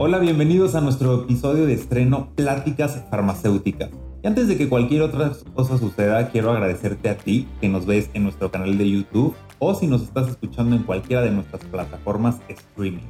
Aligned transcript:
Hola, 0.00 0.20
bienvenidos 0.20 0.76
a 0.76 0.80
nuestro 0.80 1.24
episodio 1.24 1.66
de 1.66 1.72
estreno 1.72 2.28
Pláticas 2.36 3.02
Farmacéuticas. 3.10 3.90
Y 4.22 4.28
antes 4.28 4.46
de 4.46 4.56
que 4.56 4.68
cualquier 4.68 5.02
otra 5.02 5.32
cosa 5.54 5.76
suceda, 5.76 6.30
quiero 6.30 6.52
agradecerte 6.52 7.08
a 7.08 7.18
ti 7.18 7.48
que 7.60 7.68
nos 7.68 7.84
ves 7.84 8.08
en 8.14 8.22
nuestro 8.22 8.48
canal 8.48 8.78
de 8.78 8.88
YouTube 8.88 9.34
o 9.58 9.74
si 9.74 9.88
nos 9.88 10.02
estás 10.02 10.28
escuchando 10.28 10.76
en 10.76 10.84
cualquiera 10.84 11.22
de 11.22 11.32
nuestras 11.32 11.64
plataformas 11.64 12.36
streaming. 12.48 13.08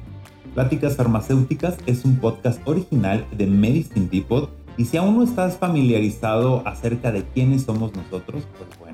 Pláticas 0.55 0.95
Farmacéuticas 0.95 1.77
es 1.85 2.05
un 2.05 2.15
podcast 2.15 2.59
original 2.67 3.23
de 3.37 3.45
Medicine 3.45 4.09
Depot 4.11 4.49
y 4.75 4.85
si 4.85 4.97
aún 4.97 5.15
no 5.15 5.23
estás 5.23 5.57
familiarizado 5.57 6.63
acerca 6.65 7.11
de 7.11 7.23
quiénes 7.23 7.65
somos 7.65 7.93
nosotros, 7.93 8.47
pues 8.57 8.79
bueno, 8.79 8.88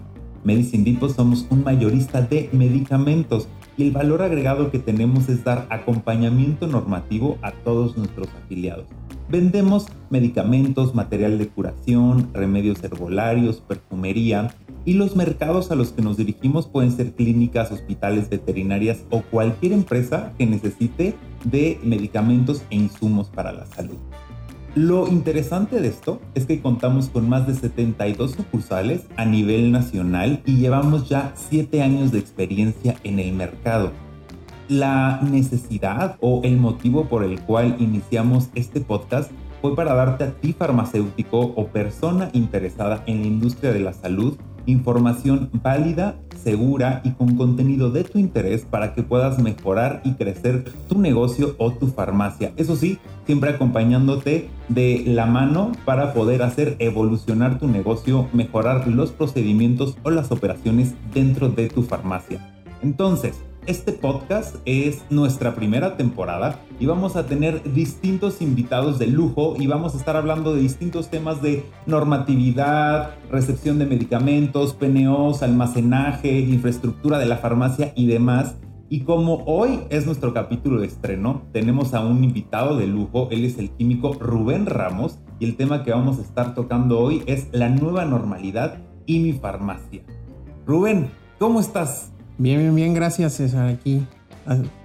Medicine 0.46 0.84
Depot 0.84 1.10
somos 1.10 1.48
un 1.50 1.64
mayorista 1.64 2.22
de 2.22 2.50
medicamentos 2.54 3.48
y 3.78 3.84
el 3.84 3.92
valor 3.92 4.22
agregado 4.22 4.70
que 4.70 4.78
tenemos 4.78 5.28
es 5.28 5.44
dar 5.44 5.66
acompañamiento 5.72 6.68
normativo 6.68 7.40
a 7.42 7.52
todos 7.52 7.98
nuestros 7.98 8.28
afiliados. 8.44 8.86
Vendemos 9.28 9.88
medicamentos, 10.12 10.94
material 10.94 11.40
de 11.40 11.48
curación, 11.48 12.30
remedios 12.32 12.84
herbolarios, 12.84 13.60
perfumería 13.60 14.54
y 14.86 14.94
los 14.94 15.16
mercados 15.16 15.72
a 15.72 15.76
los 15.76 15.92
que 15.92 16.04
nos 16.04 16.16
dirigimos 16.16 16.68
pueden 16.68 16.92
ser 16.92 17.14
clínicas, 17.14 17.72
hospitales, 17.72 18.30
veterinarias 18.30 19.04
o 19.10 19.24
cualquier 19.24 19.74
empresa 19.74 20.32
que 20.38 20.46
necesite 20.46 21.16
de 21.44 21.80
medicamentos 21.84 22.62
e 22.70 22.76
insumos 22.76 23.30
para 23.30 23.52
la 23.52 23.66
salud. 23.66 23.98
Lo 24.76 25.08
interesante 25.08 25.80
de 25.80 25.88
esto 25.88 26.20
es 26.34 26.46
que 26.46 26.62
contamos 26.62 27.08
con 27.08 27.30
más 27.30 27.48
de 27.48 27.56
72 27.56 28.32
sucursales 28.32 29.06
a 29.16 29.24
nivel 29.24 29.72
nacional 29.72 30.42
y 30.46 30.58
llevamos 30.58 31.08
ya 31.08 31.32
7 31.34 31.82
años 31.82 32.12
de 32.12 32.20
experiencia 32.20 32.96
en 33.06 33.20
el 33.20 33.32
mercado. 33.32 33.94
La 34.68 35.22
necesidad 35.22 36.18
o 36.20 36.42
el 36.44 36.58
motivo 36.58 37.06
por 37.06 37.24
el 37.24 37.40
cual 37.40 37.78
iniciamos 37.80 38.50
este 38.54 38.82
podcast 38.82 39.32
fue 39.62 39.78
para 39.78 39.94
darte 39.94 40.26
a 40.26 40.34
ti 40.34 40.52
farmacéutico 40.52 41.40
o 41.40 41.68
persona 41.68 42.30
interesada 42.34 43.02
en 43.08 43.22
la 43.22 43.28
industria 43.28 43.72
de 43.72 43.80
la 43.80 43.94
salud 43.94 44.36
información 44.66 45.50
válida, 45.64 46.16
segura 46.36 47.02
y 47.04 47.12
con 47.12 47.36
contenido 47.36 47.92
de 47.92 48.04
tu 48.04 48.20
interés 48.20 48.66
para 48.66 48.94
que 48.94 49.04
puedas 49.04 49.40
mejorar 49.40 50.02
y 50.04 50.14
crecer 50.14 50.64
tu 50.88 51.00
negocio 51.00 51.56
o 51.58 51.72
tu 51.72 51.88
farmacia. 51.88 52.54
Eso 52.58 52.76
sí, 52.76 53.00
siempre 53.26 53.52
acompañándote 53.52 54.50
de 54.70 55.04
la 55.08 55.26
mano 55.26 55.72
para 55.86 56.14
poder 56.14 56.44
hacer 56.44 56.76
evolucionar 56.80 57.60
tu 57.60 57.68
negocio, 57.68 58.28
mejorar 58.34 58.88
los 58.88 59.12
procedimientos 59.12 59.98
o 60.04 60.10
las 60.10 60.32
operaciones 60.32 60.94
dentro 61.14 61.50
de 61.50 61.70
tu 61.70 61.84
farmacia. 61.84 62.40
Entonces, 62.82 63.36
este 63.68 63.94
podcast 63.94 64.58
es 64.66 65.04
nuestra 65.10 65.56
primera 65.56 65.98
temporada 65.98 66.60
y 66.80 66.86
vamos 66.86 67.16
a 67.16 67.26
tener 67.26 67.62
distintos 67.74 68.42
invitados 68.42 69.00
de 69.00 69.08
lujo 69.08 69.56
y 69.58 69.68
vamos 69.68 69.96
a 69.96 69.98
estar 69.98 70.16
hablando 70.16 70.54
de 70.54 70.62
distintos 70.62 71.10
temas 71.10 71.42
de 71.42 71.66
normatividad, 71.86 73.16
recepción 73.32 73.80
de 73.80 73.86
medicamentos, 73.86 74.74
PNOs, 74.74 75.42
almacenaje, 75.42 76.40
infraestructura 76.40 77.18
de 77.18 77.26
la 77.26 77.38
farmacia 77.38 77.92
y 77.96 78.08
demás. 78.08 78.58
Y 78.88 79.02
como 79.02 79.44
hoy 79.46 79.80
es 79.90 80.06
nuestro 80.06 80.34
capítulo 80.34 80.80
de 80.80 80.88
estreno, 80.88 81.42
tenemos 81.52 81.94
a 81.96 82.06
un 82.06 82.24
invitado 82.24 82.78
de 82.78 82.86
lujo, 82.86 83.30
él 83.32 83.46
es 83.46 83.58
el 83.58 83.72
químico 83.72 84.14
Rubén 84.14 84.68
Ramos 84.68 85.18
y 85.40 85.46
el 85.46 85.56
tema 85.56 85.84
que 85.84 85.92
vamos 85.92 86.20
a 86.20 86.22
estar 86.22 86.54
tocando 86.54 87.00
hoy 87.00 87.24
es 87.26 87.48
la 87.52 87.70
nueva 87.70 88.06
normalidad 88.06 88.78
y 89.08 89.20
mi 89.20 89.34
farmacia. 89.34 90.04
Rubén, 90.68 91.10
¿cómo 91.40 91.60
estás? 91.60 92.15
Bien, 92.38 92.60
bien, 92.60 92.76
bien, 92.76 92.94
gracias 92.94 93.34
César, 93.34 93.68
aquí 93.68 94.06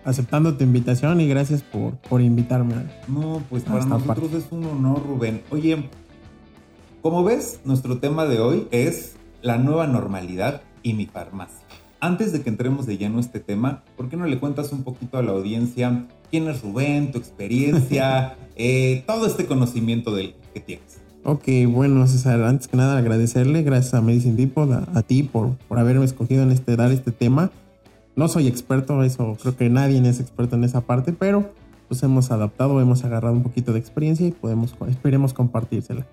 aceptando 0.04 0.56
tu 0.56 0.64
invitación 0.64 1.20
y 1.20 1.28
gracias 1.28 1.62
por, 1.62 1.96
por 1.96 2.20
invitarme. 2.20 2.74
No, 3.08 3.42
pues 3.50 3.64
para 3.64 3.84
nosotros 3.84 4.32
es 4.32 4.46
un 4.50 4.64
honor, 4.64 5.02
Rubén. 5.06 5.42
Oye, 5.50 5.88
como 7.02 7.24
ves, 7.24 7.60
nuestro 7.64 7.98
tema 7.98 8.24
de 8.26 8.40
hoy 8.40 8.68
es 8.70 9.16
la 9.42 9.58
nueva 9.58 9.86
normalidad 9.86 10.62
y 10.82 10.94
mi 10.94 11.06
farmacia. 11.06 11.66
Antes 11.98 12.32
de 12.32 12.42
que 12.42 12.48
entremos 12.48 12.86
de 12.86 12.96
lleno 12.96 13.18
a 13.18 13.20
este 13.20 13.40
tema, 13.40 13.82
¿por 13.96 14.08
qué 14.08 14.16
no 14.16 14.26
le 14.26 14.38
cuentas 14.38 14.72
un 14.72 14.84
poquito 14.84 15.18
a 15.18 15.22
la 15.22 15.32
audiencia 15.32 16.06
quién 16.30 16.48
es 16.48 16.62
Rubén, 16.62 17.12
tu 17.12 17.18
experiencia, 17.18 18.36
eh, 18.56 19.04
todo 19.06 19.26
este 19.26 19.46
conocimiento 19.46 20.14
del 20.14 20.34
que 20.54 20.60
tienes? 20.60 21.00
Ok, 21.22 21.44
bueno, 21.68 22.06
César, 22.06 22.42
antes 22.42 22.66
que 22.66 22.78
nada 22.78 22.96
agradecerle, 22.96 23.62
gracias 23.62 23.92
a 23.92 24.00
Medicine 24.00 24.36
Depot, 24.36 24.70
a, 24.72 25.02
ti 25.02 25.22
por, 25.22 25.50
por 25.68 25.78
haberme 25.78 26.06
escogido 26.06 26.42
en 26.42 26.50
este, 26.50 26.76
dar 26.76 26.92
este 26.92 27.12
tema. 27.12 27.50
No 28.16 28.26
soy 28.28 28.46
experto, 28.46 29.02
eso 29.02 29.36
creo 29.40 29.54
que 29.54 29.68
nadie 29.68 30.00
es 30.08 30.18
experto 30.18 30.56
en 30.56 30.64
esa 30.64 30.80
parte, 30.80 31.12
pero 31.12 31.52
pues 31.88 32.02
hemos 32.02 32.30
adaptado, 32.30 32.80
hemos 32.80 33.04
agarrado 33.04 33.34
un 33.34 33.42
poquito 33.42 33.74
de 33.74 33.80
experiencia 33.80 34.26
y 34.26 34.30
podemos, 34.30 34.74
esperemos 34.88 35.34
compartírsela. 35.34 36.06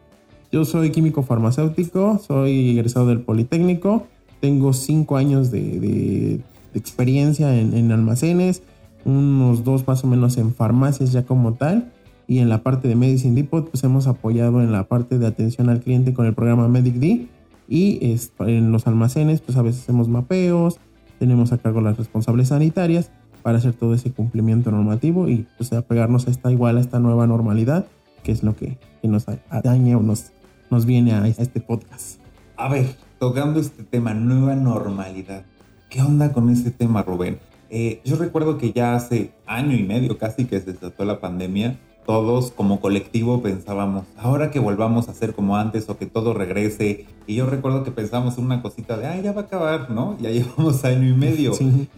Yo 0.51 0.65
soy 0.65 0.91
químico 0.91 1.23
farmacéutico, 1.23 2.19
soy 2.19 2.71
egresado 2.71 3.07
del 3.07 3.21
Politécnico, 3.21 4.07
tengo 4.41 4.73
cinco 4.73 5.15
años 5.15 5.51
de, 5.51 6.41
experiencia 6.73 7.57
en, 7.57 7.73
en 7.75 7.91
almacenes, 7.93 8.61
unos 9.05 9.63
dos 9.63 9.87
más 9.87 10.03
o 10.03 10.07
menos 10.07 10.37
en 10.37 10.53
farmacias 10.53 11.13
ya 11.13 11.23
como 11.23 11.53
tal 11.53 11.93
y 12.27 12.39
en 12.39 12.49
la 12.49 12.61
parte 12.61 12.87
de 12.87 12.95
Medicine 12.95 13.35
Depot 13.35 13.69
pues 13.69 13.83
hemos 13.83 14.07
apoyado 14.07 14.61
en 14.61 14.71
la 14.71 14.87
parte 14.87 15.17
de 15.17 15.27
atención 15.27 15.69
al 15.69 15.79
cliente 15.79 16.13
con 16.13 16.25
el 16.25 16.33
programa 16.33 16.67
MedicD 16.67 17.27
y 17.69 18.17
en 18.39 18.71
los 18.71 18.87
almacenes 18.87 19.41
pues 19.41 19.57
a 19.57 19.61
veces 19.61 19.83
hacemos 19.83 20.07
mapeos, 20.07 20.79
tenemos 21.19 21.51
a 21.53 21.57
cargo 21.57 21.81
las 21.81 21.97
responsables 21.97 22.49
sanitarias 22.49 23.11
para 23.43 23.57
hacer 23.57 23.73
todo 23.73 23.93
ese 23.93 24.11
cumplimiento 24.11 24.71
normativo 24.71 25.29
y 25.29 25.47
pues 25.57 25.71
apegarnos 25.73 26.27
a 26.27 26.31
esta 26.31 26.51
igual 26.51 26.77
a 26.77 26.81
esta 26.81 26.99
nueva 26.99 27.27
normalidad 27.27 27.87
que 28.23 28.33
es 28.33 28.43
lo 28.43 28.55
que, 28.55 28.77
nos 29.03 29.25
daña 29.63 29.97
o 29.97 30.03
nos, 30.03 30.33
nos 30.69 30.85
viene 30.85 31.13
a 31.13 31.25
este 31.29 31.61
podcast. 31.61 32.19
A 32.57 32.67
ver, 32.67 32.87
tocando 33.19 33.61
este 33.61 33.83
tema, 33.83 34.13
nueva 34.13 34.53
normalidad. 34.53 35.45
¿Qué 35.89 36.01
onda 36.01 36.33
con 36.33 36.49
ese 36.49 36.71
tema, 36.71 37.03
Rubén? 37.03 37.39
Eh, 37.69 38.01
yo 38.03 38.17
recuerdo 38.17 38.57
que 38.57 38.73
ya 38.73 38.95
hace 38.95 39.31
año 39.45 39.77
y 39.77 39.83
medio 39.83 40.17
casi 40.17 40.43
que 40.43 40.59
se 40.59 40.73
desató 40.73 41.05
la 41.05 41.21
pandemia, 41.21 41.79
todos 42.07 42.51
como 42.51 42.79
colectivo 42.79 43.41
pensábamos, 43.41 44.05
ahora 44.17 44.49
que 44.49 44.59
volvamos 44.59 45.09
a 45.09 45.13
ser 45.13 45.35
como 45.35 45.57
antes 45.57 45.89
o 45.89 45.97
que 45.97 46.05
todo 46.05 46.33
regrese. 46.33 47.05
Y 47.27 47.35
yo 47.35 47.45
recuerdo 47.45 47.83
que 47.83 47.91
pensamos 47.91 48.37
en 48.37 48.45
una 48.45 48.61
cosita 48.61 48.95
de, 48.95 49.07
ay, 49.07 49.21
ya 49.23 49.33
va 49.33 49.41
a 49.41 49.43
acabar, 49.43 49.91
¿no? 49.91 50.17
Ya 50.19 50.29
llevamos 50.31 50.85
año 50.85 51.05
y 51.05 51.13
medio. 51.13 51.51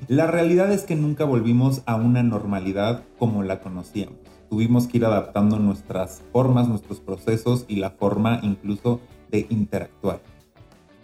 La 0.08 0.26
realidad 0.26 0.74
es 0.74 0.82
que 0.82 0.96
nunca 0.96 1.26
volvimos 1.26 1.84
a 1.86 1.96
una 1.96 2.24
normalidad 2.24 3.04
como 3.20 3.44
la 3.44 3.62
conocíamos. 3.62 4.18
Tuvimos 4.50 4.88
que 4.88 4.98
ir 4.98 5.06
adaptando 5.06 5.60
nuestras 5.60 6.24
formas, 6.34 6.68
nuestros 6.68 7.00
procesos 7.00 7.66
y 7.68 7.76
la 7.76 7.92
forma 7.92 8.40
incluso 8.42 9.00
de 9.30 9.46
interactuar. 9.52 10.22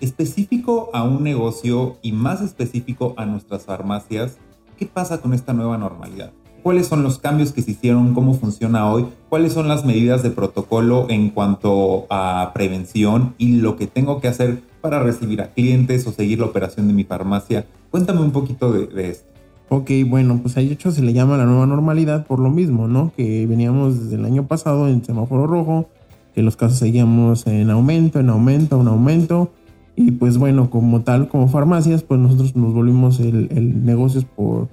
Específico 0.02 0.90
a 0.94 1.04
un 1.04 1.24
negocio 1.24 1.98
y 2.02 2.12
más 2.12 2.42
específico 2.42 3.14
a 3.18 3.28
nuestras 3.28 3.66
farmacias, 3.66 4.40
¿qué 4.78 4.88
pasa 4.88 5.22
con 5.22 5.36
esta 5.36 5.54
nueva 5.54 5.78
normalidad? 5.78 6.34
Cuáles 6.66 6.88
son 6.88 7.04
los 7.04 7.20
cambios 7.20 7.52
que 7.52 7.62
se 7.62 7.70
hicieron, 7.70 8.16
cómo 8.16 8.34
funciona 8.34 8.92
hoy, 8.92 9.06
cuáles 9.30 9.54
son 9.54 9.68
las 9.68 9.86
medidas 9.86 10.24
de 10.24 10.32
protocolo 10.32 11.06
en 11.12 11.30
cuanto 11.30 12.08
a 12.10 12.54
prevención 12.56 13.36
y 13.38 13.58
lo 13.58 13.76
que 13.76 13.86
tengo 13.86 14.20
que 14.20 14.30
hacer 14.30 14.64
para 14.82 15.00
recibir 15.00 15.42
a 15.44 15.54
clientes 15.54 16.08
o 16.08 16.12
seguir 16.12 16.40
la 16.40 16.48
operación 16.48 16.88
de 16.88 16.94
mi 16.94 17.04
farmacia. 17.04 17.68
Cuéntame 17.92 18.22
un 18.22 18.32
poquito 18.32 18.74
de, 18.74 19.10
esto. 19.12 19.28
Ok, 19.70 19.92
bueno, 20.08 20.40
pues 20.42 20.58
a 20.58 20.62
hecho 20.62 20.90
se 20.90 21.04
le 21.04 21.14
llama 21.14 21.38
la 21.38 21.46
nueva 21.46 21.68
normalidad 21.68 22.26
por 22.26 22.40
lo 22.40 22.50
mismo, 22.50 22.88
¿no? 22.88 23.12
Que 23.16 23.46
veníamos 23.46 24.00
desde 24.00 24.16
el 24.16 24.26
año 24.26 24.48
pasado 24.48 24.88
en 24.88 25.06
semáforo 25.06 25.46
rojo, 25.46 25.88
que 26.34 26.42
los 26.42 26.56
casos 26.58 26.80
seguíamos 26.80 27.46
en 27.46 27.70
aumento, 27.70 28.20
en 28.20 28.32
aumento, 28.32 28.82
en 28.82 28.88
aumento. 28.88 29.52
Y 29.96 30.14
pues 30.14 30.40
bueno, 30.40 30.72
como 30.72 31.02
tal, 31.02 31.28
como 31.28 31.48
farmacias, 31.48 32.02
pues 32.02 32.20
nosotros 32.20 32.56
nos 32.56 32.74
volvimos 32.74 33.20
el, 33.20 33.50
el 33.52 33.86
negocios 33.86 34.26
por 34.26 34.68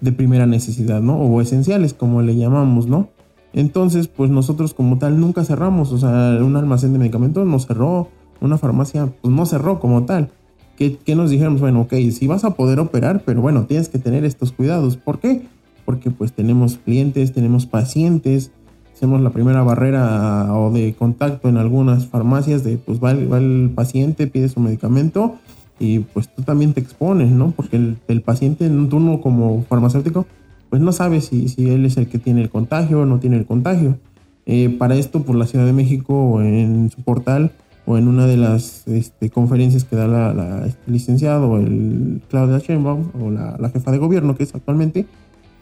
de 0.00 0.12
primera 0.12 0.46
necesidad, 0.46 1.00
¿no? 1.00 1.16
O 1.18 1.40
esenciales, 1.40 1.94
como 1.94 2.22
le 2.22 2.36
llamamos, 2.36 2.86
¿no? 2.86 3.08
Entonces, 3.52 4.08
pues 4.08 4.30
nosotros 4.30 4.74
como 4.74 4.98
tal 4.98 5.18
nunca 5.18 5.44
cerramos, 5.44 5.92
o 5.92 5.98
sea, 5.98 6.38
un 6.42 6.56
almacén 6.56 6.92
de 6.92 6.98
medicamentos 6.98 7.46
no 7.46 7.58
cerró, 7.58 8.08
una 8.40 8.58
farmacia 8.58 9.08
pues 9.22 9.34
no 9.34 9.46
cerró 9.46 9.80
como 9.80 10.04
tal. 10.04 10.30
¿Qué, 10.76 10.98
nos 11.14 11.30
dijeron? 11.30 11.58
Bueno, 11.58 11.82
ok, 11.82 11.94
sí 12.12 12.26
vas 12.26 12.44
a 12.44 12.50
poder 12.50 12.80
operar, 12.80 13.22
pero 13.24 13.40
bueno, 13.40 13.64
tienes 13.64 13.88
que 13.88 13.98
tener 13.98 14.26
estos 14.26 14.52
cuidados. 14.52 14.98
¿Por 14.98 15.20
qué? 15.20 15.46
Porque 15.86 16.10
pues 16.10 16.32
tenemos 16.32 16.76
clientes, 16.76 17.32
tenemos 17.32 17.64
pacientes, 17.64 18.50
hacemos 18.92 19.22
la 19.22 19.30
primera 19.30 19.62
barrera 19.62 20.52
o 20.54 20.70
de 20.70 20.94
contacto 20.94 21.48
en 21.48 21.56
algunas 21.56 22.06
farmacias 22.06 22.62
de 22.62 22.76
pues 22.76 23.02
va 23.02 23.12
el 23.12 23.72
paciente, 23.74 24.26
pide 24.26 24.50
su 24.50 24.60
medicamento 24.60 25.36
y 25.78 26.00
pues 26.00 26.28
tú 26.34 26.42
también 26.42 26.72
te 26.72 26.80
expones, 26.80 27.30
¿no? 27.30 27.50
Porque 27.50 27.76
el, 27.76 27.98
el 28.08 28.22
paciente, 28.22 28.68
tú 28.68 29.00
no 29.00 29.20
como 29.20 29.64
farmacéutico, 29.68 30.26
pues 30.70 30.82
no 30.82 30.92
sabes 30.92 31.26
si, 31.26 31.48
si, 31.48 31.70
él 31.70 31.84
es 31.84 31.96
el 31.96 32.08
que 32.08 32.18
tiene 32.18 32.42
el 32.42 32.50
contagio 32.50 33.00
o 33.00 33.06
no 33.06 33.18
tiene 33.18 33.36
el 33.36 33.46
contagio. 33.46 33.98
Eh, 34.46 34.74
para 34.78 34.94
esto, 34.94 35.22
por 35.22 35.36
la 35.36 35.46
Ciudad 35.46 35.66
de 35.66 35.72
México, 35.72 36.40
en 36.40 36.90
su 36.90 37.02
portal 37.02 37.52
o 37.84 37.96
en 37.98 38.08
una 38.08 38.26
de 38.26 38.36
las 38.36 38.86
este, 38.88 39.30
conferencias 39.30 39.84
que 39.84 39.96
da 39.96 40.06
la, 40.06 40.34
la 40.34 40.66
este, 40.66 40.90
licenciado, 40.90 41.56
el 41.58 42.20
Claudia 42.28 42.58
Sheinbaum 42.58 43.10
o 43.20 43.30
la, 43.30 43.56
la, 43.58 43.70
jefa 43.70 43.92
de 43.92 43.98
gobierno 43.98 44.36
que 44.36 44.42
es 44.42 44.54
actualmente, 44.54 45.06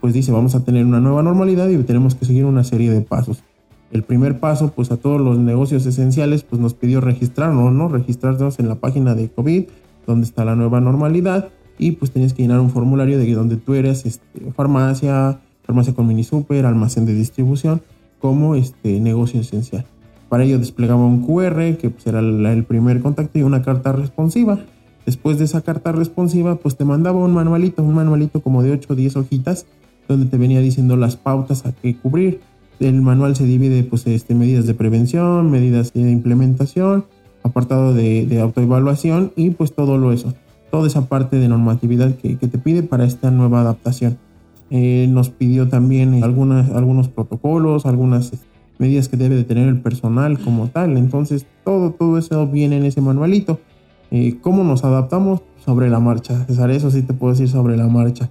pues 0.00 0.14
dice, 0.14 0.32
vamos 0.32 0.54
a 0.54 0.64
tener 0.64 0.84
una 0.86 1.00
nueva 1.00 1.22
normalidad 1.22 1.68
y 1.68 1.76
tenemos 1.82 2.14
que 2.14 2.24
seguir 2.24 2.44
una 2.44 2.64
serie 2.64 2.90
de 2.90 3.02
pasos. 3.02 3.42
El 3.90 4.02
primer 4.02 4.40
paso, 4.40 4.72
pues 4.74 4.90
a 4.90 4.96
todos 4.96 5.20
los 5.20 5.38
negocios 5.38 5.86
esenciales, 5.86 6.42
pues 6.42 6.60
nos 6.60 6.74
pidió 6.74 7.00
registrarnos, 7.00 7.72
¿no? 7.72 7.88
Registrarnos 7.88 8.58
en 8.58 8.68
la 8.68 8.76
página 8.76 9.14
de 9.14 9.28
COVID, 9.28 9.64
donde 10.06 10.26
está 10.26 10.44
la 10.44 10.56
nueva 10.56 10.80
normalidad, 10.80 11.50
y 11.78 11.92
pues 11.92 12.10
tenías 12.10 12.32
que 12.32 12.42
llenar 12.42 12.60
un 12.60 12.70
formulario 12.70 13.18
de 13.18 13.32
donde 13.34 13.56
tú 13.56 13.74
eres 13.74 14.06
este, 14.06 14.52
farmacia, 14.52 15.40
farmacia 15.64 15.94
con 15.94 16.06
mini 16.06 16.24
super, 16.24 16.66
almacén 16.66 17.06
de 17.06 17.14
distribución, 17.14 17.82
como 18.20 18.54
este 18.54 19.00
negocio 19.00 19.40
esencial. 19.40 19.84
Para 20.28 20.44
ello 20.44 20.58
desplegaba 20.58 21.04
un 21.04 21.26
QR, 21.26 21.76
que 21.76 21.90
pues, 21.90 22.06
era 22.06 22.20
el 22.20 22.64
primer 22.64 23.00
contacto, 23.00 23.38
y 23.38 23.42
una 23.42 23.62
carta 23.62 23.92
responsiva. 23.92 24.58
Después 25.06 25.38
de 25.38 25.44
esa 25.44 25.60
carta 25.60 25.92
responsiva, 25.92 26.56
pues 26.56 26.76
te 26.76 26.84
mandaba 26.84 27.18
un 27.18 27.34
manualito, 27.34 27.82
un 27.82 27.94
manualito 27.94 28.40
como 28.40 28.62
de 28.62 28.72
8 28.72 28.92
o 28.92 28.96
10 28.96 29.16
hojitas, 29.16 29.66
donde 30.08 30.26
te 30.26 30.38
venía 30.38 30.60
diciendo 30.60 30.96
las 30.96 31.16
pautas 31.16 31.66
a 31.66 31.72
qué 31.72 31.96
cubrir. 31.96 32.40
El 32.80 33.02
manual 33.02 33.36
se 33.36 33.44
divide 33.44 33.82
pues 33.84 34.06
este, 34.06 34.34
medidas 34.34 34.66
de 34.66 34.74
prevención, 34.74 35.50
medidas 35.50 35.92
de 35.92 36.10
implementación, 36.10 37.04
apartado 37.44 37.94
de, 37.94 38.40
autoevaluación 38.40 39.32
y 39.36 39.50
pues 39.50 39.72
todo 39.72 39.96
lo 39.98 40.12
eso. 40.12 40.34
Toda 40.72 40.88
esa 40.88 41.06
parte 41.06 41.36
de 41.36 41.48
normatividad 41.48 42.16
que, 42.16 42.34
te 42.34 42.58
pide 42.58 42.82
para 42.82 43.04
esta 43.04 43.30
nueva 43.30 43.60
adaptación. 43.60 44.18
Eh, 44.70 45.06
nos 45.08 45.30
pidió 45.30 45.68
también 45.68 46.24
algunos 46.24 47.08
protocolos, 47.08 47.86
algunas 47.86 48.32
medidas 48.78 49.08
que 49.08 49.16
debe 49.16 49.36
de 49.36 49.44
tener 49.44 49.68
el 49.68 49.80
personal 49.80 50.40
como 50.40 50.68
tal. 50.68 50.96
Entonces 50.96 51.46
todo, 51.64 51.92
todo 51.92 52.18
eso 52.18 52.46
viene 52.48 52.78
en 52.78 52.84
ese 52.84 53.00
manualito. 53.00 53.60
Eh, 54.10 54.38
¿Cómo 54.40 54.64
nos 54.64 54.84
adaptamos? 54.84 55.42
Sobre 55.64 55.88
la 55.88 56.00
marcha. 56.00 56.44
César, 56.46 56.70
eso 56.70 56.90
sí 56.90 57.02
te 57.02 57.14
puedo 57.14 57.32
decir 57.32 57.48
sobre 57.48 57.76
la 57.76 57.86
marcha. 57.86 58.30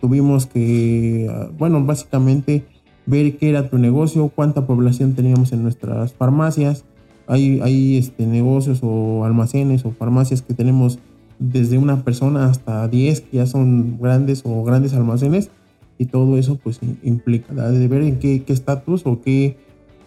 Tuvimos 0.00 0.46
que, 0.46 1.28
ah, 1.30 1.48
bueno, 1.58 1.84
básicamente 1.84 2.66
ver 3.06 3.36
qué 3.36 3.50
era 3.50 3.68
tu 3.68 3.78
negocio, 3.78 4.28
cuánta 4.28 4.66
población 4.66 5.14
teníamos 5.14 5.52
en 5.52 5.62
nuestras 5.62 6.12
farmacias. 6.12 6.84
Hay, 7.28 7.60
hay 7.60 7.96
este, 7.96 8.26
negocios 8.26 8.80
o 8.82 9.24
almacenes 9.24 9.84
o 9.84 9.92
farmacias 9.92 10.42
que 10.42 10.54
tenemos 10.54 10.98
desde 11.38 11.78
una 11.78 12.02
persona 12.02 12.46
hasta 12.46 12.88
10 12.88 13.20
que 13.20 13.36
ya 13.36 13.46
son 13.46 13.98
grandes 14.00 14.42
o 14.44 14.64
grandes 14.64 14.94
almacenes 14.94 15.50
y 15.98 16.06
todo 16.06 16.36
eso 16.38 16.56
pues 16.56 16.80
implica 17.02 17.54
de 17.54 17.86
ver 17.86 18.02
en 18.02 18.18
qué 18.18 18.42
estatus 18.48 19.02
o 19.04 19.20
qué 19.20 19.56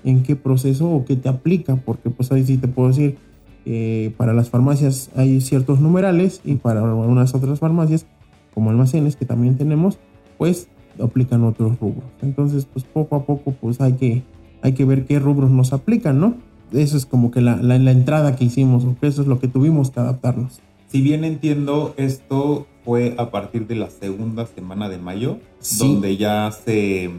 en 0.03 0.23
qué 0.23 0.35
proceso 0.35 0.89
o 0.89 1.06
qué 1.06 1.15
te 1.15 1.29
aplica 1.29 1.77
porque 1.77 2.09
pues 2.09 2.31
ahí 2.31 2.44
sí 2.44 2.57
te 2.57 2.68
puedo 2.68 2.89
decir 2.89 3.18
que 3.63 4.13
para 4.17 4.33
las 4.33 4.50
farmacias 4.50 5.09
hay 5.15 5.39
ciertos 5.39 5.79
numerales 5.79 6.41
y 6.44 6.56
para 6.56 6.81
algunas 6.81 7.33
otras 7.33 7.59
farmacias 7.59 8.06
como 8.53 8.71
almacenes 8.71 9.15
que 9.15 9.25
también 9.25 9.57
tenemos 9.57 10.00
pues 10.38 10.67
aplican 11.00 11.44
otros 11.44 11.79
rubros. 11.79 12.09
Entonces, 12.21 12.65
pues 12.65 12.85
poco 12.85 13.15
a 13.15 13.25
poco, 13.25 13.51
pues 13.51 13.81
hay 13.81 13.94
que, 13.94 14.24
hay 14.62 14.74
que 14.74 14.85
ver 14.85 15.06
qué 15.06 15.19
rubros 15.19 15.51
nos 15.51 15.74
aplican, 15.74 16.19
¿no? 16.19 16.35
Eso 16.71 16.97
es 16.97 17.06
como 17.06 17.31
que 17.31 17.41
la, 17.41 17.57
la, 17.57 17.91
entrada 17.91 18.35
que 18.35 18.45
hicimos, 18.45 18.85
o 18.85 18.95
que 19.00 19.07
eso 19.07 19.21
es 19.21 19.27
lo 19.27 19.39
que 19.39 19.47
tuvimos 19.47 19.91
que 19.91 20.00
adaptarnos. 20.00 20.59
Si 20.88 21.01
bien 21.01 21.23
entiendo, 21.23 21.94
esto 21.97 22.68
fue 22.83 23.15
a 23.18 23.31
partir 23.31 23.68
de 23.68 23.75
la 23.75 23.89
segunda 23.89 24.45
semana 24.45 24.89
de 24.89 24.97
mayo, 24.97 25.39
donde 25.79 26.18
ya 26.18 26.51
se 26.51 27.09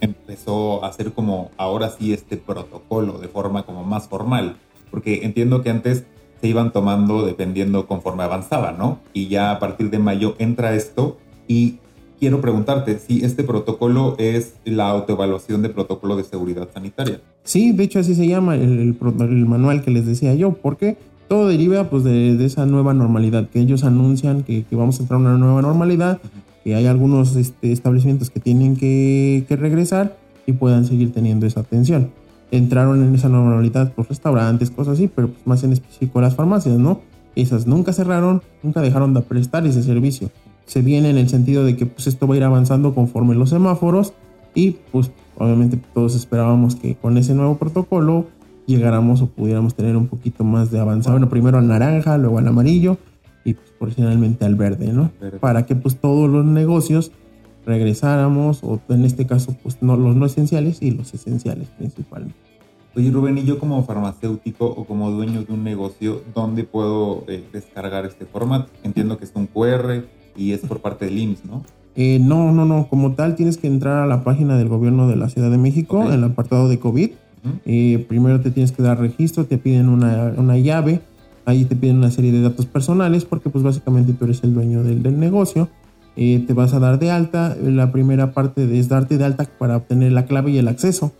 empezó 0.00 0.84
a 0.84 0.88
hacer 0.88 1.12
como 1.12 1.50
ahora 1.56 1.90
sí 1.90 2.12
este 2.12 2.36
protocolo 2.36 3.18
de 3.18 3.28
forma 3.28 3.64
como 3.64 3.84
más 3.84 4.08
formal, 4.08 4.56
porque 4.90 5.24
entiendo 5.24 5.62
que 5.62 5.70
antes 5.70 6.04
se 6.40 6.48
iban 6.48 6.72
tomando 6.72 7.24
dependiendo 7.24 7.86
conforme 7.86 8.22
avanzaba, 8.22 8.72
¿no? 8.72 9.00
Y 9.12 9.28
ya 9.28 9.52
a 9.52 9.58
partir 9.58 9.90
de 9.90 9.98
mayo 9.98 10.36
entra 10.38 10.74
esto 10.74 11.18
y 11.48 11.78
quiero 12.18 12.40
preguntarte 12.40 12.98
si 12.98 13.24
este 13.24 13.44
protocolo 13.44 14.16
es 14.18 14.54
la 14.64 14.88
autoevaluación 14.88 15.62
de 15.62 15.68
protocolo 15.68 16.16
de 16.16 16.24
seguridad 16.24 16.68
sanitaria. 16.72 17.20
Sí, 17.44 17.72
de 17.72 17.84
hecho 17.84 17.98
así 17.98 18.14
se 18.14 18.26
llama 18.26 18.56
el, 18.56 18.96
manual 19.00 19.82
que 19.82 19.90
les 19.90 20.06
decía 20.06 20.34
yo, 20.34 20.52
porque 20.52 20.96
todo 21.28 21.48
deriva 21.48 21.90
pues 21.90 22.04
de, 22.04 22.44
esa 22.44 22.66
nueva 22.66 22.94
normalidad, 22.94 23.48
que 23.48 23.60
ellos 23.60 23.84
anuncian 23.84 24.42
que, 24.42 24.64
vamos 24.72 24.98
a 24.98 25.02
entrar 25.02 25.18
a 25.18 25.22
una 25.22 25.36
nueva 25.36 25.62
normalidad, 25.62 26.20
que 26.64 26.74
hay 26.74 26.86
algunos 26.86 27.36
este, 27.36 27.72
establecimientos 27.72 28.30
que 28.30 28.40
tienen 28.40 28.76
que, 28.76 29.44
regresar 29.48 30.16
y 30.46 30.52
puedan 30.52 30.84
seguir 30.84 31.12
teniendo 31.12 31.46
esa 31.46 31.60
atención. 31.60 32.10
Entraron 32.52 33.02
en 33.02 33.14
esa 33.14 33.28
normalidad 33.28 33.92
pues 33.94 34.08
restaurantes, 34.08 34.70
cosas 34.70 34.94
así, 34.94 35.08
pero 35.08 35.28
pues, 35.28 35.46
más 35.46 35.64
en 35.64 35.72
específico 35.72 36.20
las 36.20 36.36
farmacias, 36.36 36.78
¿no? 36.78 37.00
Esas 37.34 37.66
nunca 37.66 37.92
cerraron, 37.92 38.40
nunca 38.62 38.80
dejaron 38.80 39.12
de 39.12 39.20
prestar 39.20 39.66
ese 39.66 39.82
servicio 39.82 40.30
se 40.66 40.82
viene 40.82 41.10
en 41.10 41.16
el 41.16 41.28
sentido 41.28 41.64
de 41.64 41.76
que 41.76 41.86
pues 41.86 42.06
esto 42.06 42.26
va 42.26 42.34
a 42.34 42.36
ir 42.38 42.44
avanzando 42.44 42.94
conforme 42.94 43.34
los 43.34 43.50
semáforos 43.50 44.12
y 44.54 44.72
pues 44.92 45.10
obviamente 45.38 45.78
todos 45.94 46.14
esperábamos 46.14 46.76
que 46.76 46.96
con 46.96 47.16
ese 47.16 47.34
nuevo 47.34 47.56
protocolo 47.56 48.26
llegáramos 48.66 49.22
o 49.22 49.28
pudiéramos 49.28 49.74
tener 49.74 49.96
un 49.96 50.08
poquito 50.08 50.44
más 50.44 50.70
de 50.70 50.80
avanzado, 50.80 51.14
bueno, 51.14 51.28
primero 51.28 51.58
al 51.58 51.68
naranja, 51.68 52.18
luego 52.18 52.38
al 52.38 52.48
amarillo 52.48 52.98
y 53.44 53.54
pues 53.78 53.94
finalmente 53.94 54.44
al 54.44 54.56
verde, 54.56 54.92
¿no? 54.92 55.10
Para 55.40 55.66
que 55.66 55.76
pues 55.76 55.96
todos 55.96 56.28
los 56.28 56.44
negocios 56.44 57.12
regresáramos 57.64 58.62
o 58.64 58.80
en 58.88 59.04
este 59.04 59.26
caso 59.26 59.56
pues 59.62 59.82
no 59.82 59.96
los 59.96 60.16
no 60.16 60.26
esenciales 60.26 60.82
y 60.82 60.90
los 60.90 61.14
esenciales 61.14 61.68
principalmente. 61.78 62.36
Oye 62.96 63.10
Rubén, 63.10 63.36
y 63.36 63.44
yo 63.44 63.58
como 63.58 63.84
farmacéutico 63.84 64.64
o 64.64 64.86
como 64.86 65.10
dueño 65.10 65.44
de 65.44 65.52
un 65.52 65.62
negocio, 65.62 66.22
¿dónde 66.34 66.64
puedo 66.64 67.24
eh, 67.28 67.44
descargar 67.52 68.06
este 68.06 68.24
formato? 68.24 68.72
Entiendo 68.82 69.18
que 69.18 69.26
es 69.26 69.32
un 69.34 69.46
QR, 69.46 70.06
y 70.36 70.52
es 70.52 70.60
por 70.60 70.80
parte 70.80 71.06
del 71.06 71.18
IMSS, 71.18 71.44
¿no? 71.44 71.62
Eh, 71.96 72.18
no, 72.20 72.52
no, 72.52 72.66
no. 72.66 72.88
Como 72.88 73.12
tal, 73.12 73.36
tienes 73.36 73.56
que 73.56 73.66
entrar 73.66 74.02
a 74.02 74.06
la 74.06 74.22
página 74.22 74.58
del 74.58 74.68
gobierno 74.68 75.08
de 75.08 75.16
la 75.16 75.30
Ciudad 75.30 75.50
de 75.50 75.58
México, 75.58 76.04
en 76.04 76.12
el 76.12 76.24
apartado 76.24 76.68
de 76.68 76.78
COVID. 76.78 77.10
Eh, 77.64 78.04
primero 78.08 78.40
te 78.40 78.50
tienes 78.50 78.72
que 78.72 78.82
dar 78.82 78.98
registro, 78.98 79.44
te 79.46 79.56
piden 79.56 79.88
una, 79.88 80.58
llave, 80.58 81.00
ahí 81.44 81.64
te 81.64 81.76
piden 81.76 81.98
una 81.98 82.10
serie 82.10 82.32
de 82.32 82.40
datos 82.40 82.66
personales, 82.66 83.24
porque 83.24 83.50
pues 83.50 83.62
básicamente 83.64 84.12
tú 84.12 84.24
eres 84.24 84.42
el 84.44 84.52
dueño 84.52 84.82
del, 84.82 85.18
negocio. 85.18 85.68
Eh, 86.16 86.44
te 86.46 86.52
vas 86.52 86.74
a 86.74 86.80
dar 86.80 86.98
de 86.98 87.10
alta. 87.10 87.56
La 87.62 87.92
primera 87.92 88.32
parte 88.32 88.78
es 88.78 88.88
darte 88.88 89.16
de 89.16 89.24
alta 89.24 89.48
para 89.58 89.76
obtener 89.76 90.12
la 90.12 90.26
clave 90.26 90.50
y 90.50 90.58
el 90.58 90.68
acceso. 90.68 91.12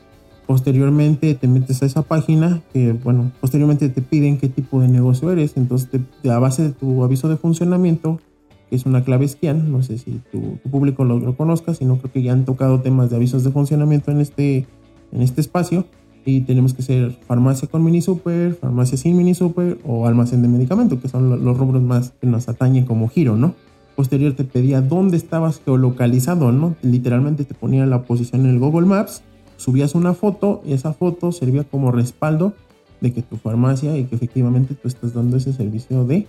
Posteriormente 0.46 1.34
te 1.34 1.48
metes 1.48 1.82
a 1.82 1.86
esa 1.86 2.02
página, 2.02 2.60
que 2.72 2.92
bueno, 2.92 3.32
posteriormente 3.40 3.88
te 3.88 4.00
piden 4.00 4.38
qué 4.38 4.48
tipo 4.48 4.80
de 4.80 4.88
negocio 4.88 5.30
eres. 5.30 5.56
Entonces, 5.56 5.88
a 6.30 6.38
base 6.38 6.62
de 6.64 6.70
tu 6.70 7.02
aviso 7.02 7.28
de 7.28 7.36
funcionamiento, 7.36 8.20
que 8.68 8.76
es 8.76 8.86
una 8.86 9.04
clave 9.04 9.28
SCIAN. 9.28 9.70
No 9.70 9.82
sé 9.82 9.98
si 9.98 10.20
tu, 10.32 10.58
público 10.70 11.04
lo, 11.04 11.18
lo, 11.18 11.36
conozca, 11.36 11.74
sino 11.74 11.98
creo 11.98 12.12
que 12.12 12.22
ya 12.22 12.32
han 12.32 12.44
tocado 12.44 12.80
temas 12.80 13.10
de 13.10 13.16
avisos 13.16 13.44
de 13.44 13.50
funcionamiento 13.50 14.10
en 14.10 14.20
este, 14.20 14.66
en 15.12 15.22
este 15.22 15.40
espacio. 15.40 15.84
Y 16.24 16.40
tenemos 16.40 16.74
que 16.74 16.82
ser 16.82 17.12
farmacia 17.12 17.68
con 17.68 17.84
mini 17.84 18.02
super, 18.02 18.54
farmacia 18.54 18.98
sin 18.98 19.16
mini 19.16 19.34
super 19.34 19.78
o 19.84 20.06
almacén 20.06 20.42
de 20.42 20.48
medicamento, 20.48 21.00
que 21.00 21.08
son 21.08 21.44
los 21.44 21.56
rubros 21.56 21.82
más 21.82 22.14
que 22.20 22.26
nos 22.26 22.48
atañen 22.48 22.84
como 22.84 23.08
giro, 23.08 23.36
¿no? 23.36 23.54
Posterior 23.94 24.34
te 24.34 24.42
pedía 24.42 24.80
dónde 24.80 25.16
estabas 25.16 25.60
geolocalizado, 25.64 26.50
¿no? 26.50 26.74
Literalmente 26.82 27.44
te 27.44 27.54
ponía 27.54 27.86
la 27.86 28.02
posición 28.02 28.44
en 28.44 28.50
el 28.50 28.58
Google 28.58 28.86
Maps, 28.86 29.22
subías 29.56 29.94
una 29.94 30.14
foto 30.14 30.62
y 30.66 30.72
esa 30.72 30.92
foto 30.92 31.30
servía 31.30 31.62
como 31.62 31.92
respaldo 31.92 32.54
de 33.00 33.12
que 33.12 33.22
tu 33.22 33.36
farmacia 33.36 33.96
y 33.96 34.04
que 34.04 34.16
efectivamente 34.16 34.74
tú 34.74 34.88
estás 34.88 35.14
dando 35.14 35.36
ese 35.36 35.52
servicio 35.52 36.04
de 36.04 36.26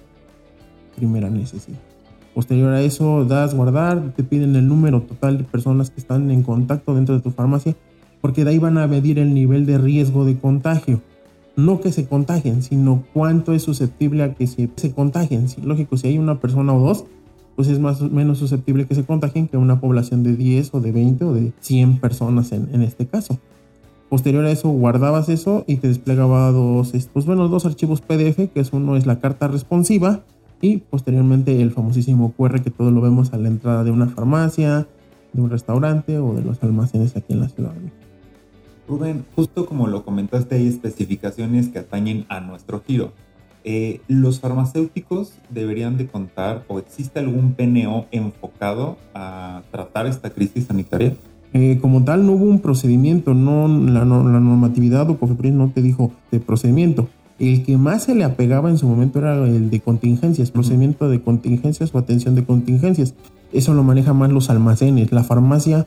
primera 0.95 1.29
necesidad. 1.29 1.79
Posterior 2.37 2.71
a 2.71 2.83
eso, 2.83 3.25
das 3.25 3.55
guardar, 3.55 4.13
te 4.15 4.23
piden 4.23 4.55
el 4.55 4.67
número 4.67 5.01
total 5.01 5.39
de 5.39 5.43
personas 5.43 5.89
que 5.89 5.99
están 5.99 6.29
en 6.29 6.43
contacto 6.43 6.93
dentro 6.93 7.15
de 7.15 7.21
tu 7.21 7.31
farmacia, 7.31 7.75
porque 8.21 8.45
de 8.45 8.51
ahí 8.51 8.59
van 8.59 8.77
a 8.77 8.85
medir 8.85 9.17
el 9.17 9.33
nivel 9.33 9.65
de 9.65 9.79
riesgo 9.79 10.23
de 10.23 10.37
contagio. 10.37 11.01
No 11.55 11.81
que 11.81 11.91
se 11.91 12.05
contagien, 12.05 12.61
sino 12.61 13.03
cuánto 13.11 13.53
es 13.53 13.63
susceptible 13.63 14.21
a 14.21 14.35
que 14.35 14.45
se, 14.45 14.69
contagien. 14.93 15.47
lógico, 15.63 15.97
si 15.97 16.09
hay 16.09 16.19
una 16.19 16.39
persona 16.39 16.75
o 16.75 16.79
dos, 16.79 17.05
pues 17.55 17.69
es 17.69 17.79
más 17.79 18.03
o 18.03 18.09
menos 18.11 18.37
susceptible 18.37 18.85
que 18.85 18.93
se 18.93 19.03
contagien 19.03 19.47
que 19.47 19.57
una 19.57 19.79
población 19.79 20.21
de 20.21 20.35
10 20.35 20.75
o 20.75 20.79
de 20.79 20.91
20 20.91 21.25
o 21.25 21.33
de 21.33 21.53
100 21.59 21.97
personas 21.97 22.51
en, 22.51 22.69
en 22.71 22.83
este 22.83 23.07
caso. 23.07 23.39
Posterior 24.09 24.45
a 24.45 24.51
eso, 24.51 24.69
guardabas 24.69 25.27
eso 25.29 25.63
y 25.65 25.77
te 25.77 25.87
desplegaba 25.87 26.51
dos, 26.51 26.93
pues 27.11 27.25
bueno, 27.25 27.47
dos 27.47 27.65
archivos 27.65 28.01
PDF, 28.01 28.53
que 28.53 28.59
es 28.59 28.73
uno 28.73 28.95
es 28.95 29.07
la 29.07 29.19
carta 29.19 29.47
responsiva 29.47 30.21
y 30.61 30.77
posteriormente 30.77 31.61
el 31.61 31.71
famosísimo 31.71 32.33
QR 32.33 32.61
que 32.61 32.71
todos 32.71 32.91
lo 32.91 33.01
vemos 33.01 33.33
a 33.33 33.37
la 33.37 33.47
entrada 33.47 33.83
de 33.83 33.91
una 33.91 34.07
farmacia, 34.07 34.87
de 35.33 35.41
un 35.41 35.49
restaurante 35.49 36.17
o 36.19 36.33
de 36.33 36.43
los 36.43 36.61
almacenes 36.63 37.15
aquí 37.15 37.33
en 37.33 37.41
la 37.41 37.49
ciudad. 37.49 37.73
Rubén, 38.87 39.25
justo 39.35 39.65
como 39.65 39.87
lo 39.87 40.03
comentaste, 40.03 40.55
hay 40.55 40.67
especificaciones 40.67 41.69
que 41.69 41.79
atañen 41.79 42.25
a 42.29 42.39
nuestro 42.39 42.81
giro. 42.85 43.11
Eh, 43.63 43.99
¿Los 44.07 44.39
farmacéuticos 44.39 45.33
deberían 45.49 45.97
de 45.97 46.07
contar 46.07 46.63
o 46.69 46.79
existe 46.79 47.19
algún 47.19 47.53
PNO 47.53 48.05
enfocado 48.11 48.97
a 49.13 49.63
tratar 49.71 50.07
esta 50.07 50.29
crisis 50.29 50.67
sanitaria? 50.67 51.15
Eh, 51.53 51.77
como 51.81 52.03
tal, 52.03 52.25
no 52.25 52.33
hubo 52.33 52.45
un 52.45 52.61
procedimiento, 52.61 53.33
no 53.33 53.67
la, 53.67 54.05
la 54.05 54.39
normatividad 54.39 55.09
o 55.09 55.17
COFEPRIS 55.17 55.53
no 55.53 55.69
te 55.69 55.81
dijo 55.81 56.11
de 56.31 56.39
procedimiento. 56.39 57.09
El 57.39 57.63
que 57.63 57.77
más 57.77 58.03
se 58.03 58.15
le 58.15 58.23
apegaba 58.23 58.69
en 58.69 58.77
su 58.77 58.87
momento 58.87 59.19
era 59.19 59.35
el 59.45 59.69
de 59.69 59.79
contingencias, 59.79 60.49
procedimiento 60.51 61.07
de 61.07 61.21
contingencias 61.21 61.93
o 61.93 61.99
atención 61.99 62.35
de 62.35 62.43
contingencias. 62.43 63.13
eso 63.53 63.73
lo 63.73 63.83
maneja 63.83 64.13
más 64.13 64.31
los 64.31 64.49
almacenes. 64.49 65.11
La 65.11 65.23
farmacia, 65.23 65.85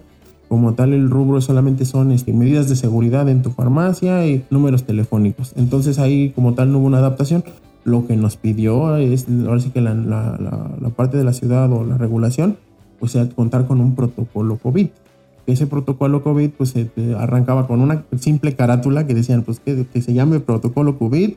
como 0.48 0.74
tal, 0.74 0.92
el 0.92 1.10
rubro 1.10 1.40
solamente 1.40 1.84
son 1.84 2.12
este, 2.12 2.32
medidas 2.32 2.68
de 2.68 2.76
seguridad 2.76 3.28
en 3.28 3.42
tu 3.42 3.50
farmacia 3.50 4.26
y 4.26 4.44
números 4.50 4.84
telefónicos. 4.84 5.52
Entonces 5.56 5.98
ahí 5.98 6.30
como 6.30 6.54
tal 6.54 6.70
no 6.70 6.78
hubo 6.78 6.86
una 6.86 6.98
adaptación. 6.98 7.42
Lo 7.82 8.06
que 8.06 8.16
nos 8.16 8.36
pidió 8.36 8.96
es, 8.96 9.26
ahora 9.46 9.60
sí 9.60 9.70
que 9.70 9.80
la, 9.80 9.94
la 9.94 10.88
parte 10.90 11.16
de 11.16 11.24
la 11.24 11.32
ciudad 11.32 11.72
o 11.72 11.84
la 11.84 11.98
regulación, 11.98 12.58
pues 13.00 13.12
sea 13.12 13.28
contar 13.28 13.66
con 13.66 13.80
un 13.80 13.94
protocolo 13.94 14.58
COVID 14.58 14.88
ese 15.50 15.66
protocolo 15.66 16.22
COVID 16.22 16.50
pues 16.50 16.74
arrancaba 17.18 17.66
con 17.66 17.80
una 17.80 18.04
simple 18.18 18.54
carátula 18.54 19.06
que 19.06 19.14
decían 19.14 19.42
pues 19.42 19.60
que, 19.60 19.86
se 20.00 20.14
llame 20.14 20.40
protocolo 20.40 20.98
COVID, 20.98 21.32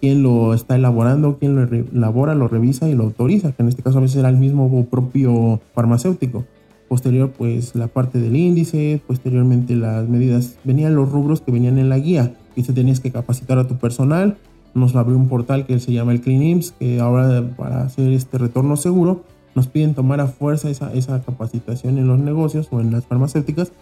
quién 0.00 0.22
lo 0.22 0.54
está 0.54 0.76
elaborando, 0.76 1.38
quién 1.38 1.56
lo 1.56 1.62
elabora, 1.62 2.34
lo 2.34 2.48
revisa 2.48 2.88
y 2.88 2.94
lo 2.94 3.04
autoriza, 3.04 3.52
que 3.52 3.62
en 3.62 3.68
este 3.68 3.82
caso 3.82 3.98
a 3.98 4.02
veces 4.02 4.16
era 4.16 4.28
el 4.28 4.36
mismo 4.36 4.86
propio 4.86 5.60
farmacéutico. 5.74 6.44
Posterior 6.88 7.30
pues 7.30 7.76
la 7.76 7.86
parte 7.86 8.18
del 8.18 8.34
índice, 8.34 9.00
posteriormente 9.06 9.76
las 9.76 10.08
medidas, 10.08 10.56
venían 10.64 10.96
los 10.96 11.10
rubros 11.10 11.40
que 11.40 11.52
venían 11.52 11.78
en 11.78 11.88
la 11.88 11.98
guía 11.98 12.34
y 12.56 12.64
se 12.64 12.72
tenías 12.72 12.98
que 12.98 13.12
capacitar 13.12 13.58
a 13.58 13.68
tu 13.68 13.76
personal, 13.76 14.38
nos 14.74 14.96
abrió 14.96 15.16
un 15.16 15.28
portal 15.28 15.66
que 15.66 15.78
se 15.78 15.92
llama 15.92 16.12
el 16.12 16.20
CleanIMS, 16.20 16.72
que 16.72 17.00
ahora 17.00 17.44
para 17.56 17.82
hacer 17.82 18.12
este 18.12 18.38
retorno 18.38 18.76
seguro 18.76 19.22
nos 19.54 19.66
piden 19.66 19.94
tomar 19.94 20.20
a 20.20 20.26
fuerza 20.26 20.70
esa, 20.70 20.92
esa 20.92 21.22
capacitación 21.22 21.98
en 21.98 22.06
los 22.06 22.18
negocios 22.18 22.68
o 22.70 22.80
en 22.80 22.92
las 22.92 23.04
farmacéuticas 23.06 23.72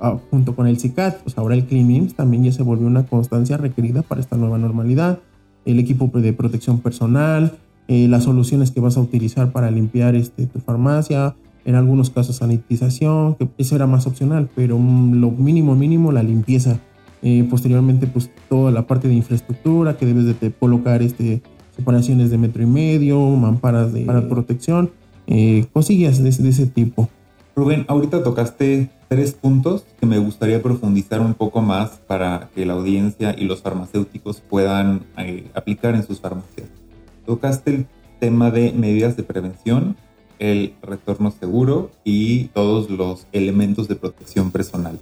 ah, 0.00 0.18
junto 0.30 0.54
con 0.56 0.66
el 0.66 0.78
CICAT. 0.78 1.22
Pues 1.22 1.38
ahora 1.38 1.54
el 1.54 1.64
CleanIMS 1.64 2.14
también 2.14 2.44
ya 2.44 2.52
se 2.52 2.62
volvió 2.62 2.86
una 2.86 3.04
constancia 3.04 3.56
requerida 3.56 4.02
para 4.02 4.20
esta 4.20 4.36
nueva 4.36 4.58
normalidad. 4.58 5.20
El 5.64 5.78
equipo 5.78 6.10
de 6.12 6.32
protección 6.32 6.80
personal, 6.80 7.56
eh, 7.88 8.08
las 8.08 8.24
soluciones 8.24 8.70
que 8.70 8.80
vas 8.80 8.96
a 8.96 9.00
utilizar 9.00 9.52
para 9.52 9.70
limpiar 9.70 10.16
este, 10.16 10.46
tu 10.46 10.58
farmacia, 10.58 11.36
en 11.64 11.76
algunos 11.76 12.10
casos 12.10 12.36
sanitización, 12.36 13.36
que 13.36 13.48
eso 13.58 13.76
era 13.76 13.86
más 13.86 14.08
opcional, 14.08 14.48
pero 14.56 14.76
mm, 14.78 15.20
lo 15.20 15.30
mínimo 15.30 15.76
mínimo 15.76 16.10
la 16.10 16.24
limpieza. 16.24 16.80
Eh, 17.22 17.46
posteriormente, 17.48 18.08
pues 18.08 18.30
toda 18.48 18.72
la 18.72 18.88
parte 18.88 19.06
de 19.06 19.14
infraestructura 19.14 19.96
que 19.96 20.06
debes 20.06 20.40
de 20.40 20.50
colocar 20.50 21.02
este, 21.02 21.40
separaciones 21.76 22.30
de 22.30 22.38
metro 22.38 22.64
y 22.64 22.66
medio, 22.66 23.20
mamparas 23.36 23.92
de, 23.92 24.04
para 24.04 24.28
protección 24.28 24.90
eh, 25.26 25.66
cosillas 25.72 26.22
de, 26.22 26.28
ese 26.28 26.66
tipo. 26.66 27.08
Rubén, 27.54 27.84
ahorita 27.88 28.22
tocaste 28.22 28.90
tres 29.08 29.32
puntos 29.32 29.84
que 30.00 30.06
me 30.06 30.18
gustaría 30.18 30.62
profundizar 30.62 31.20
un 31.20 31.34
poco 31.34 31.60
más 31.60 32.00
para 32.06 32.48
que 32.54 32.64
la 32.64 32.72
audiencia 32.72 33.34
y 33.36 33.44
los 33.44 33.60
farmacéuticos 33.60 34.40
puedan 34.40 35.02
eh, 35.18 35.50
aplicar 35.54 35.94
en 35.94 36.02
sus 36.02 36.20
farmacias. 36.20 36.68
Tocaste 37.26 37.74
el 37.74 37.86
tema 38.20 38.50
de 38.50 38.72
medidas 38.72 39.16
de 39.16 39.22
prevención, 39.22 39.96
el 40.38 40.74
retorno 40.82 41.30
seguro 41.30 41.90
y 42.04 42.44
todos 42.54 42.88
los 42.90 43.26
elementos 43.32 43.86
de 43.88 43.96
protección 43.96 44.50
personal. 44.50 44.98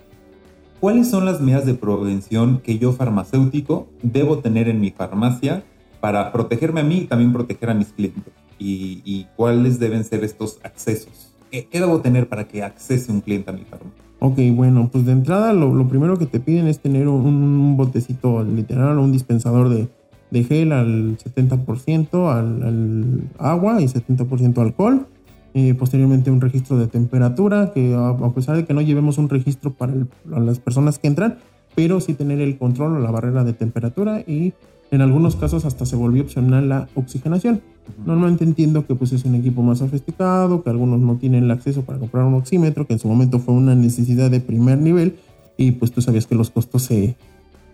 ¿Cuáles 0.80 1.10
son 1.10 1.26
las 1.26 1.40
medidas 1.40 1.66
de 1.66 1.74
prevención 1.74 2.60
que 2.64 2.78
yo 2.78 2.92
farmacéutico 2.92 3.86
debo 4.02 4.38
tener 4.38 4.66
en 4.66 4.80
mi 4.80 4.90
farmacia 4.90 5.62
para 6.00 6.32
protegerme 6.32 6.80
a 6.80 6.84
mí 6.84 7.00
y 7.00 7.04
también 7.04 7.32
proteger 7.32 7.68
a 7.68 7.74
mis 7.74 7.88
clientes? 7.88 8.32
Y, 8.60 9.26
cuáles 9.36 9.78
deben 9.78 10.04
ser 10.04 10.22
estos 10.24 10.58
accesos. 10.62 11.32
¿Qué, 11.50 11.66
debo 11.72 12.00
tener 12.00 12.28
para 12.28 12.46
que 12.46 12.62
accese 12.62 13.10
un 13.10 13.20
cliente 13.20 13.50
a 13.50 13.52
mi 13.52 13.64
farmacia? 13.64 14.02
Ok, 14.20 14.38
bueno, 14.54 14.90
pues 14.92 15.06
de 15.06 15.12
entrada 15.12 15.52
lo, 15.52 15.88
primero 15.88 16.18
que 16.18 16.26
te 16.26 16.40
piden 16.40 16.66
es 16.68 16.78
tener 16.78 17.08
un, 17.08 17.76
botecito 17.76 18.44
literal 18.44 18.98
o 18.98 19.02
un 19.02 19.12
dispensador 19.12 19.70
de, 19.70 19.88
de, 20.30 20.44
gel 20.44 20.72
al 20.72 21.16
70% 21.16 22.30
al, 22.30 23.22
agua 23.38 23.80
y 23.80 23.86
70% 23.86 24.58
alcohol. 24.58 25.06
Eh, 25.52 25.74
posteriormente 25.74 26.30
un 26.30 26.40
registro 26.40 26.78
de 26.78 26.86
temperatura, 26.86 27.72
que 27.74 27.94
a, 27.96 28.32
pesar 28.32 28.56
de 28.56 28.64
que 28.64 28.74
no 28.74 28.82
llevemos 28.82 29.18
un 29.18 29.28
registro 29.28 29.72
para 29.72 29.92
las 30.24 30.60
personas 30.60 31.00
que 31.00 31.08
entran, 31.08 31.38
pero 31.74 32.00
sí 32.00 32.14
tener 32.14 32.40
el 32.40 32.56
control 32.56 32.96
o 32.96 33.00
la 33.00 33.10
barrera 33.10 33.42
de 33.42 33.52
temperatura 33.52 34.20
y 34.20 34.52
en 34.92 35.00
algunos 35.00 35.36
casos 35.36 35.64
hasta 35.64 35.86
se 35.86 35.96
volvió 35.96 36.22
opcional 36.22 36.68
la 36.68 36.88
oxigenación. 36.94 37.62
Normalmente 38.04 38.44
entiendo 38.44 38.86
que 38.86 38.94
pues 38.94 39.12
es 39.12 39.24
un 39.24 39.34
equipo 39.34 39.62
más 39.62 39.78
sofisticado, 39.78 40.62
que 40.62 40.70
algunos 40.70 41.00
no 41.00 41.16
tienen 41.16 41.44
el 41.44 41.50
acceso 41.50 41.82
para 41.82 41.98
comprar 41.98 42.24
un 42.24 42.34
oxímetro, 42.34 42.86
que 42.86 42.94
en 42.94 42.98
su 42.98 43.08
momento 43.08 43.38
fue 43.38 43.54
una 43.54 43.74
necesidad 43.74 44.30
de 44.30 44.40
primer 44.40 44.78
nivel 44.78 45.16
y 45.56 45.72
pues 45.72 45.92
tú 45.92 46.00
sabías 46.00 46.26
que 46.26 46.34
los 46.34 46.50
costos 46.50 46.82
se, 46.82 47.16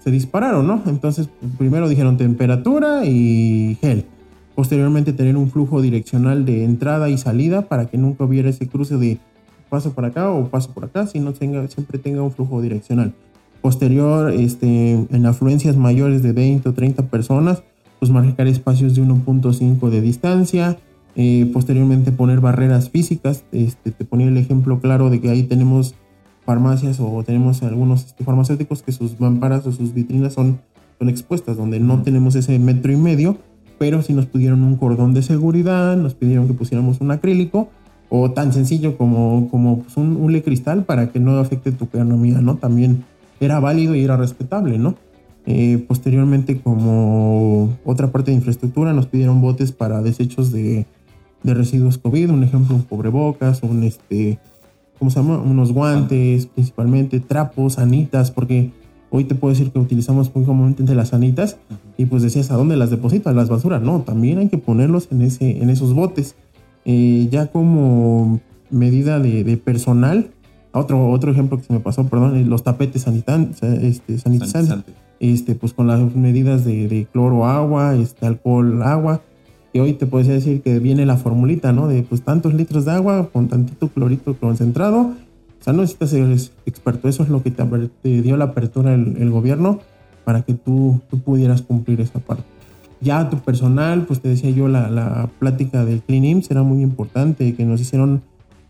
se 0.03 0.11
dispararon, 0.11 0.67
¿no? 0.67 0.83
Entonces 0.87 1.29
primero 1.59 1.89
dijeron 1.89 2.17
temperatura 2.17 3.05
y 3.07 3.77
gel. 3.81 4.05
Posteriormente 4.55 5.13
tener 5.13 5.37
un 5.37 5.51
flujo 5.51 5.83
direccional 5.83 6.45
de 6.45 6.65
entrada 6.65 7.11
y 7.11 7.19
salida 7.19 7.69
para 7.69 7.87
que 7.87 7.99
nunca 7.99 8.25
hubiera 8.25 8.49
ese 8.49 8.69
cruce 8.69 8.97
de 8.97 9.19
paso 9.69 9.93
por 9.93 10.05
acá 10.05 10.31
o 10.31 10.49
paso 10.49 10.73
por 10.73 10.85
acá, 10.85 11.07
sino 11.07 11.33
tenga, 11.33 11.67
siempre 11.69 11.99
tenga 11.99 12.23
un 12.23 12.33
flujo 12.33 12.63
direccional. 12.63 13.13
Posterior, 13.61 14.31
este, 14.31 14.93
en 14.93 15.27
afluencias 15.27 15.77
mayores 15.77 16.23
de 16.23 16.33
20 16.33 16.69
o 16.69 16.73
30 16.73 17.07
personas, 17.09 17.63
pues 17.99 18.11
marcar 18.11 18.47
espacios 18.47 18.95
de 18.95 19.03
1.5 19.03 19.91
de 19.91 20.00
distancia. 20.00 20.79
Eh, 21.15 21.50
posteriormente 21.53 22.12
poner 22.12 22.41
barreras 22.41 22.91
físicas. 22.91 23.45
Este, 23.53 23.91
te 23.91 24.05
ponía 24.05 24.29
el 24.29 24.37
ejemplo 24.37 24.81
claro 24.81 25.09
de 25.11 25.21
que 25.21 25.31
ahí 25.31 25.45
tenemos 25.45 25.95
farmacias 26.45 27.00
o 27.00 27.23
tenemos 27.25 27.62
algunos 27.62 28.07
este, 28.07 28.25
farmacéuticos 28.25 28.83
que 28.83 28.93
sus 28.93 29.19
mamparas 29.19 29.67
o 29.67 29.73
sus 29.73 29.93
vitrinas 29.95 30.35
son, 30.35 30.61
son 30.99 31.09
expuestas, 31.09 31.57
donde 31.57 31.81
no 31.81 32.03
tenemos 32.03 32.37
ese 32.37 32.59
metro 32.59 32.93
y 32.93 32.97
medio, 32.97 33.38
pero 33.79 34.03
si 34.03 34.12
nos 34.12 34.26
pidieron 34.26 34.62
un 34.62 34.76
cordón 34.76 35.12
de 35.12 35.23
seguridad, 35.23 35.97
nos 35.97 36.15
pidieron 36.15 36.47
que 36.47 36.55
pusiéramos 36.55 37.00
un 37.00 37.11
acrílico 37.11 37.69
o 38.09 38.31
tan 38.31 38.53
sencillo 38.53 38.97
como, 38.97 39.49
como 39.50 39.81
pues, 39.81 39.97
un 39.97 40.17
hule 40.17 40.43
cristal 40.43 40.85
para 40.85 41.11
que 41.11 41.19
no 41.19 41.37
afecte 41.38 41.73
tu 41.73 41.87
economía, 41.87 42.41
¿no? 42.41 42.57
También 42.57 43.05
era 43.41 43.59
válido 43.59 43.95
y 43.95 44.05
era 44.05 44.17
respetable, 44.17 44.79
¿no? 44.79 44.95
Eh, 45.47 45.85
posteriormente, 45.87 46.61
como 46.61 47.76
otra 47.85 48.11
parte 48.11 48.31
de 48.31 48.37
infraestructura, 48.37 48.93
nos 48.93 49.07
pidieron 49.07 49.41
botes 49.41 49.73
para 49.73 50.03
desechos 50.03 50.53
de, 50.53 50.87
residuos 51.45 51.99
COVID, 51.99 52.31
un 52.31 52.43
ejemplo, 52.43 52.75
un 52.75 52.83
cubrebocas, 52.83 53.62
un 53.62 53.85
este, 53.85 54.41
¿cómo 54.99 55.12
se 55.12 55.21
llama? 55.21 55.38
Unos 55.38 55.73
guantes, 55.73 56.47
principalmente, 56.47 57.21
trapos, 57.21 57.75
sanitas, 57.75 58.33
porque 58.33 58.73
hoy 59.11 59.25
te 59.25 59.37
puedo 59.37 59.55
decir 59.55 59.71
que 59.71 59.79
utilizamos 59.79 60.35
muy 60.35 60.45
comúnmente 60.45 60.93
las 60.97 61.11
sanitas 61.11 61.59
y 61.97 62.07
pues 62.07 62.25
decías, 62.25 62.50
¿a 62.50 62.57
dónde 62.57 62.76
las 62.76 62.91
depositas? 62.91 63.33
Las 63.37 63.49
basuras. 63.49 63.81
No, 63.81 64.00
también 64.00 64.38
hay 64.38 64.49
que 64.49 64.59
ponerlos 64.59 65.07
en, 65.12 65.23
ese, 65.23 65.62
en 65.62 65.71
esos 65.71 65.95
botes. 65.95 66.35
Eh, 66.85 67.29
ya 67.31 67.47
como 67.47 68.41
medida 68.71 69.21
de 69.21 69.57
personal, 69.57 70.31
otro, 70.76 71.11
otro 71.11 71.33
ejemplo 71.33 71.59
que 71.59 71.65
se 71.65 71.73
me 71.73 71.81
pasó, 71.81 72.07
perdón, 72.07 72.49
los 72.49 72.62
tapetes 72.62 73.03
sanitizantes, 73.03 73.62
este, 73.62 74.19
sanitizantes, 74.19 74.95
este, 75.21 75.55
pues 75.55 75.73
con 75.73 75.87
las 75.87 76.15
medidas 76.15 76.65
de, 76.65 77.07
cloro 77.13 77.47
agua, 77.47 77.95
este, 77.97 78.27
alcohol 78.27 78.83
agua, 78.83 79.23
que 79.73 79.81
hoy 79.81 79.93
te 79.95 80.07
puedes 80.07 80.29
decir 80.29 80.63
que 80.63 80.79
viene 80.79 81.07
la 81.07 81.17
formulita, 81.17 81.73
¿no? 81.73 81.89
De 81.89 82.03
pues 82.03 82.23
tantos 82.23 82.55
litros 82.55 82.85
de 82.85 82.93
agua 82.93 83.29
con 83.33 83.49
tantito 83.49 83.89
clorito 83.89 84.37
concentrado. 84.37 85.01
O 85.01 85.65
sea, 85.65 85.73
no 85.73 85.83
necesitas 85.83 86.11
ser 86.11 86.31
experto, 86.67 87.09
eso 87.09 87.23
es 87.23 87.29
lo 87.29 87.43
que 87.43 87.51
te, 87.51 88.23
dio 88.23 88.37
la 88.37 88.47
apertura 88.47 88.95
el, 88.95 89.31
gobierno 89.31 89.81
para 90.25 90.43
que 90.43 90.55
tú, 90.55 91.01
tú 91.11 91.21
pudieras 91.21 91.63
cumplir 91.63 92.01
esa 92.01 92.21
parte. 92.21 92.45
Ya 93.01 93.29
tu 93.29 93.39
personal, 93.39 94.07
pues 94.07 94.21
te 94.21 94.29
decía 94.29 94.51
yo, 94.51 94.69
la, 94.69 94.89
la 94.91 95.29
plática 95.39 95.85
del 95.85 96.03
Clean 96.03 96.25
IMSS 96.25 96.51
era 96.51 96.63
muy 96.63 96.83
importante, 96.83 97.55
que 97.55 97.65
nos 97.65 97.81
hicieron 97.81 98.23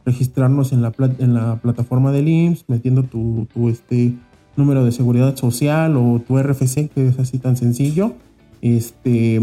registrarnos 0.07 0.73
en 0.73 0.83
la, 0.83 0.93
en 1.19 1.35
la 1.35 1.57
plataforma 1.57 2.13
del 2.13 2.29
IMSS, 2.29 2.65
metiendo 2.69 3.03
tu, 3.03 3.47
tu, 3.53 3.69
este, 3.69 4.15
número 4.57 4.85
de 4.85 4.93
seguridad 4.93 5.37
social 5.37 5.97
o 5.97 6.21
tu 6.27 6.39
RFC, 6.39 6.89
que 6.89 7.09
es 7.09 7.19
así 7.19 7.39
tan 7.39 7.57
sencillo. 7.57 8.15
Este, 8.63 9.41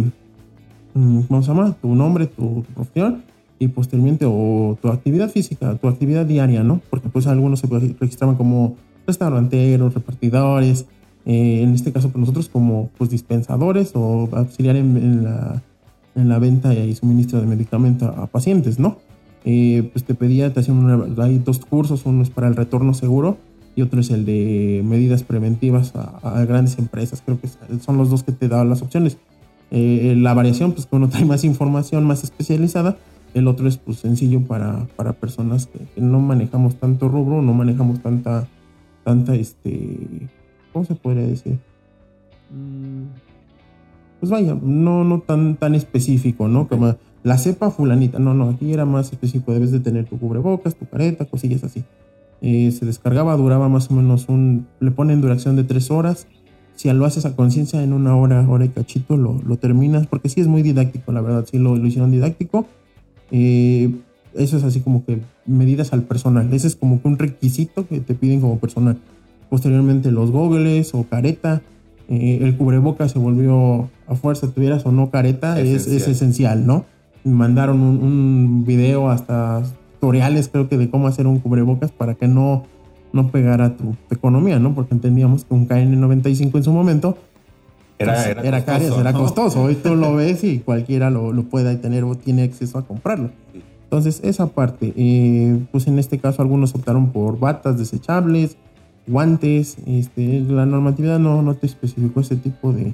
mm, 0.94 1.22
¿cómo 1.22 1.42
se 1.42 1.48
llama? 1.48 1.76
Tu 1.82 1.94
nombre, 1.96 2.28
tu, 2.28 2.64
profesión 2.74 3.24
y 3.60 3.68
posteriormente 3.68 4.26
o 4.28 4.78
tu 4.82 4.90
actividad 4.90 5.30
física, 5.30 5.76
tu 5.76 5.88
actividad 5.88 6.26
diaria, 6.26 6.64
¿no? 6.64 6.82
Porque 6.90 7.10
pues 7.10 7.28
algunos 7.28 7.60
se 7.60 7.68
registraban 7.68 8.36
como 8.36 8.76
restauranteros, 9.06 9.94
repartidores, 9.94 10.86
eh, 11.26 11.62
en 11.62 11.74
este 11.74 11.94
caso 11.94 12.10
pues 12.10 12.20
nosotros 12.20 12.50
como 12.50 12.90
pues 12.98 13.10
dispensadores 13.10 13.92
o 13.96 14.28
auxiliar 14.34 14.76
en, 14.76 15.24
la, 15.24 15.62
en 16.16 16.28
la 16.28 16.40
venta 16.40 16.74
y 16.74 16.94
suministro 16.96 17.40
de 17.40 17.48
medicamentos 17.48 18.10
a 18.18 18.28
pacientes, 18.28 18.80
¿no? 18.80 18.98
Eh, 19.46 19.90
pues 19.94 20.04
te 20.06 20.16
pedía, 20.16 20.54
te 20.54 20.62
hacían 20.62 21.16
hay 21.20 21.38
dos 21.38 21.60
cursos, 21.60 22.06
uno 22.06 22.24
es 22.24 22.30
para 22.30 22.48
el 22.48 22.56
retorno 22.56 22.94
seguro 22.94 23.38
y 23.76 23.82
otro 23.82 24.00
es 24.00 24.10
el 24.12 24.26
de 24.26 24.82
medidas 24.86 25.24
preventivas 25.24 25.94
a, 25.96 26.46
grandes 26.46 26.78
empresas. 26.78 27.22
Creo 27.26 27.40
que 27.40 27.48
son 27.80 27.98
los 27.98 28.10
dos 28.10 28.24
que 28.24 28.32
te 28.32 28.48
daban 28.48 28.70
las 28.70 28.82
opciones. 28.82 29.18
Eh, 29.72 30.16
la 30.18 30.34
variación, 30.34 30.74
pues 30.74 30.86
que 30.86 30.96
uno 30.96 31.10
trae 31.10 31.26
más 31.26 31.44
información 31.44 32.06
más 32.06 32.24
especializada, 32.24 32.98
el 33.34 33.48
otro 33.48 33.68
es 33.68 33.78
pues 33.78 33.98
sencillo 33.98 34.42
para, 34.42 34.86
para 34.96 35.14
personas 35.14 35.68
que, 35.68 35.80
no 36.00 36.20
manejamos 36.20 36.76
tanto 36.76 37.10
rubro, 37.10 37.42
no 37.42 37.54
manejamos 37.54 38.00
tanta, 38.02 38.48
tanta, 39.04 39.34
este, 39.36 40.30
¿cómo 40.72 40.86
se 40.86 40.94
podría 40.94 41.26
decir? 41.26 41.58
Mm, 42.52 43.06
pues 44.20 44.30
vaya, 44.30 44.56
no, 44.62 45.04
no 45.04 45.22
tan, 45.22 45.56
tan 45.56 45.74
específico, 45.74 46.48
¿no? 46.48 46.68
Como 46.68 46.96
la 47.24 47.38
cepa 47.38 47.72
fulanita. 47.72 48.20
No, 48.20 48.34
no, 48.34 48.50
aquí 48.50 48.72
era 48.72 48.86
más 48.86 49.12
específico. 49.12 49.54
Debes 49.54 49.72
de 49.72 49.80
tener 49.80 50.06
tu 50.06 50.20
cubrebocas, 50.20 50.76
tu 50.76 50.86
careta, 50.86 51.26
cosillas 51.26 51.64
así. 51.64 51.84
Eh, 52.46 52.74
se 52.78 52.86
descargaba, 52.86 53.38
duraba 53.38 53.70
más 53.70 53.90
o 53.90 53.94
menos 53.94 54.28
un... 54.28 54.68
Le 54.82 54.92
ponen 54.92 55.22
duración 55.22 55.56
de 55.56 55.64
tres 55.64 55.90
horas. 55.90 56.28
Si 56.76 56.92
lo 56.92 57.06
haces 57.06 57.26
a 57.26 57.38
conciencia 57.38 57.82
en 57.82 57.94
una 57.94 58.18
hora, 58.18 58.48
hora 58.50 58.66
y 58.66 58.70
cachito, 58.70 59.16
lo, 59.16 59.42
lo, 59.48 59.56
terminas. 59.56 60.08
Porque 60.08 60.28
sí 60.28 60.42
es 60.42 60.48
muy 60.48 60.62
didáctico, 60.62 61.14
la 61.14 61.22
verdad. 61.22 61.46
Sí 61.50 61.58
lo, 61.58 61.78
lo 61.78 61.88
hicieron 61.88 62.12
didáctico. 62.12 62.68
Eh, 63.32 63.96
eso 64.36 64.58
es 64.58 64.64
así 64.66 64.82
como 64.82 65.06
que 65.06 65.22
medidas 65.46 65.94
al 65.94 66.04
personal. 66.04 66.54
Ese 66.54 66.68
es 66.68 66.76
como 66.76 67.02
que 67.02 67.08
un 67.08 67.18
requisito 67.18 67.88
que 67.88 68.02
te 68.02 68.14
piden 68.14 68.42
como 68.42 68.60
personal. 68.60 68.98
Posteriormente 69.50 70.12
los 70.12 70.32
gogles 70.32 70.94
o 70.94 71.04
careta. 71.04 71.62
Eh, 72.10 72.40
el 72.42 72.58
cubreboca 72.58 73.08
se 73.08 73.20
volvió 73.20 73.90
a 74.08 74.16
fuerza, 74.16 74.52
tuvieras 74.52 74.86
o 74.86 74.92
no 74.92 75.10
careta, 75.10 75.62
Es, 75.62 75.88
es, 75.88 76.08
esencial, 76.10 76.68
¿no? 76.68 76.84
Mandaron 77.24 77.80
un, 77.80 78.04
un, 78.04 78.66
video 78.66 79.10
hasta 79.10 79.64
tutoriales 80.04 80.50
creo 80.50 80.68
que 80.68 80.78
de 80.78 80.90
cómo 80.90 81.08
hacer 81.08 81.28
un 81.28 81.40
cubrebocas 81.40 81.94
para 81.94 82.16
que 82.16 82.28
no, 82.28 82.64
no 83.14 83.32
pegara 83.32 83.78
tu, 83.78 83.96
economía, 84.10 84.60
¿no? 84.60 84.76
Porque 84.76 84.94
entendíamos 84.94 85.46
que 85.46 85.54
un 85.54 85.66
KN95 85.66 86.58
en 86.58 86.64
su 86.64 86.74
momento 86.74 87.18
era, 87.98 88.16
pues, 88.16 88.28
era, 88.28 88.42
era, 88.42 88.66
costoso, 88.66 89.00
era 89.00 89.14
costoso. 89.14 89.64
Hoy 89.64 89.76
tú 89.76 89.96
lo 89.96 90.14
ves 90.18 90.44
y 90.44 90.60
cualquiera 90.60 91.10
lo, 91.10 91.32
lo 91.32 91.44
pueda 91.44 91.74
tener 91.80 92.04
o 92.04 92.16
tiene 92.16 92.44
acceso 92.44 92.78
a 92.78 92.86
comprarlo. 92.86 93.30
Entonces, 93.86 94.20
esa 94.26 94.48
parte, 94.48 94.92
eh, 94.98 95.58
pues 95.72 95.88
en 95.88 95.98
este 95.98 96.18
caso 96.18 96.42
algunos 96.42 96.76
optaron 96.76 97.12
por 97.12 97.40
batas 97.40 97.78
desechables, 97.78 98.58
guantes, 99.08 99.78
este, 99.88 100.42
la 100.42 100.66
normatividad 100.66 101.18
no, 101.18 101.42
no 101.44 101.56
te 101.56 101.68
especificó 101.68 102.20
ese 102.20 102.36
tipo 102.36 102.74
de, 102.74 102.94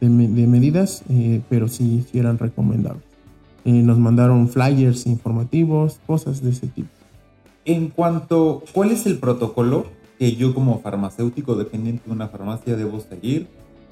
de, 0.00 0.46
medidas, 0.46 1.02
eh, 1.08 1.40
pero 1.48 1.66
sí, 1.66 2.06
sí 2.08 2.20
eran 2.20 2.38
recomendables. 2.38 3.05
Eh, 3.66 3.72
nos 3.82 3.98
mandaron 3.98 4.48
flyers 4.48 5.06
informativos, 5.06 6.00
cosas 6.06 6.42
de 6.42 6.50
ese 6.50 6.68
tipo. 6.68 6.88
En 7.66 7.88
cuanto, 7.88 8.62
¿cuál 8.72 8.90
es 8.92 9.04
el 9.04 9.18
protocolo 9.18 9.84
que 10.18 10.34
yo 10.36 10.54
como 10.54 10.80
farmacéutico 10.80 11.56
dependiente 11.56 12.04
de 12.06 12.12
una 12.12 12.28
farmacia 12.28 12.76
debo 12.76 13.00
seguir 13.00 13.48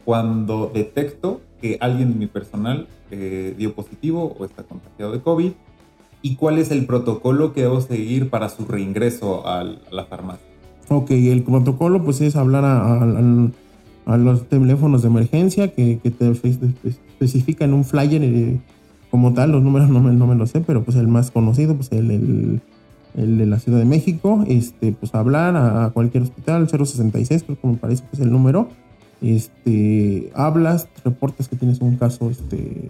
cuando 0.06 0.70
detecto 0.72 1.42
que 1.60 1.76
alguien 1.80 2.12
de 2.12 2.18
mi 2.18 2.26
personal 2.26 2.86
dio 3.10 3.74
positivo 3.74 4.34
o 4.38 4.44
está 4.44 4.64
contagiado 4.64 5.12
de 5.12 5.20
COVID? 5.20 5.52
y 6.24 6.36
cuál 6.36 6.56
es 6.56 6.70
el 6.70 6.86
protocolo 6.86 7.52
que 7.52 7.60
debo 7.60 7.82
seguir 7.82 8.30
para 8.30 8.48
su 8.48 8.64
reingreso 8.64 9.46
a 9.46 9.62
la 9.62 10.06
farmacia. 10.06 10.46
Ok, 10.88 11.10
el 11.10 11.42
protocolo 11.42 12.02
pues 12.02 12.22
es 12.22 12.34
hablar 12.34 12.64
a, 12.64 14.16
los 14.16 14.48
teléfonos 14.48 15.02
de 15.02 15.08
emergencia 15.08 15.68
que, 15.74 15.96
te 15.96 16.30
especifican 16.30 17.74
un 17.74 17.84
flyer 17.84 18.22
eh, 18.24 18.58
como 19.14 19.32
tal, 19.32 19.52
los 19.52 19.62
números 19.62 19.90
no 19.90 20.00
me, 20.00 20.12
no 20.12 20.26
me 20.26 20.34
lo 20.34 20.44
sé, 20.44 20.60
pero 20.60 20.82
pues 20.82 20.96
el 20.96 21.06
más 21.06 21.30
conocido, 21.30 21.76
pues 21.76 21.92
el, 21.92 22.60
el, 23.14 23.38
de 23.38 23.46
la 23.46 23.60
Ciudad 23.60 23.78
de 23.78 23.84
México, 23.84 24.44
este, 24.48 24.90
pues 24.90 25.14
hablar 25.14 25.54
a, 25.54 25.88
cualquier 25.90 26.24
hospital, 26.24 26.68
066 26.68 27.44
creo 27.44 27.60
que 27.60 27.68
me 27.68 27.76
parece 27.76 28.02
que 28.02 28.08
es 28.14 28.18
el 28.18 28.32
número, 28.32 28.70
este, 29.22 30.32
hablas, 30.34 30.88
reportas 31.04 31.46
que 31.46 31.54
tienes 31.54 31.80
un 31.80 31.94
caso 31.94 32.28
este, 32.28 32.88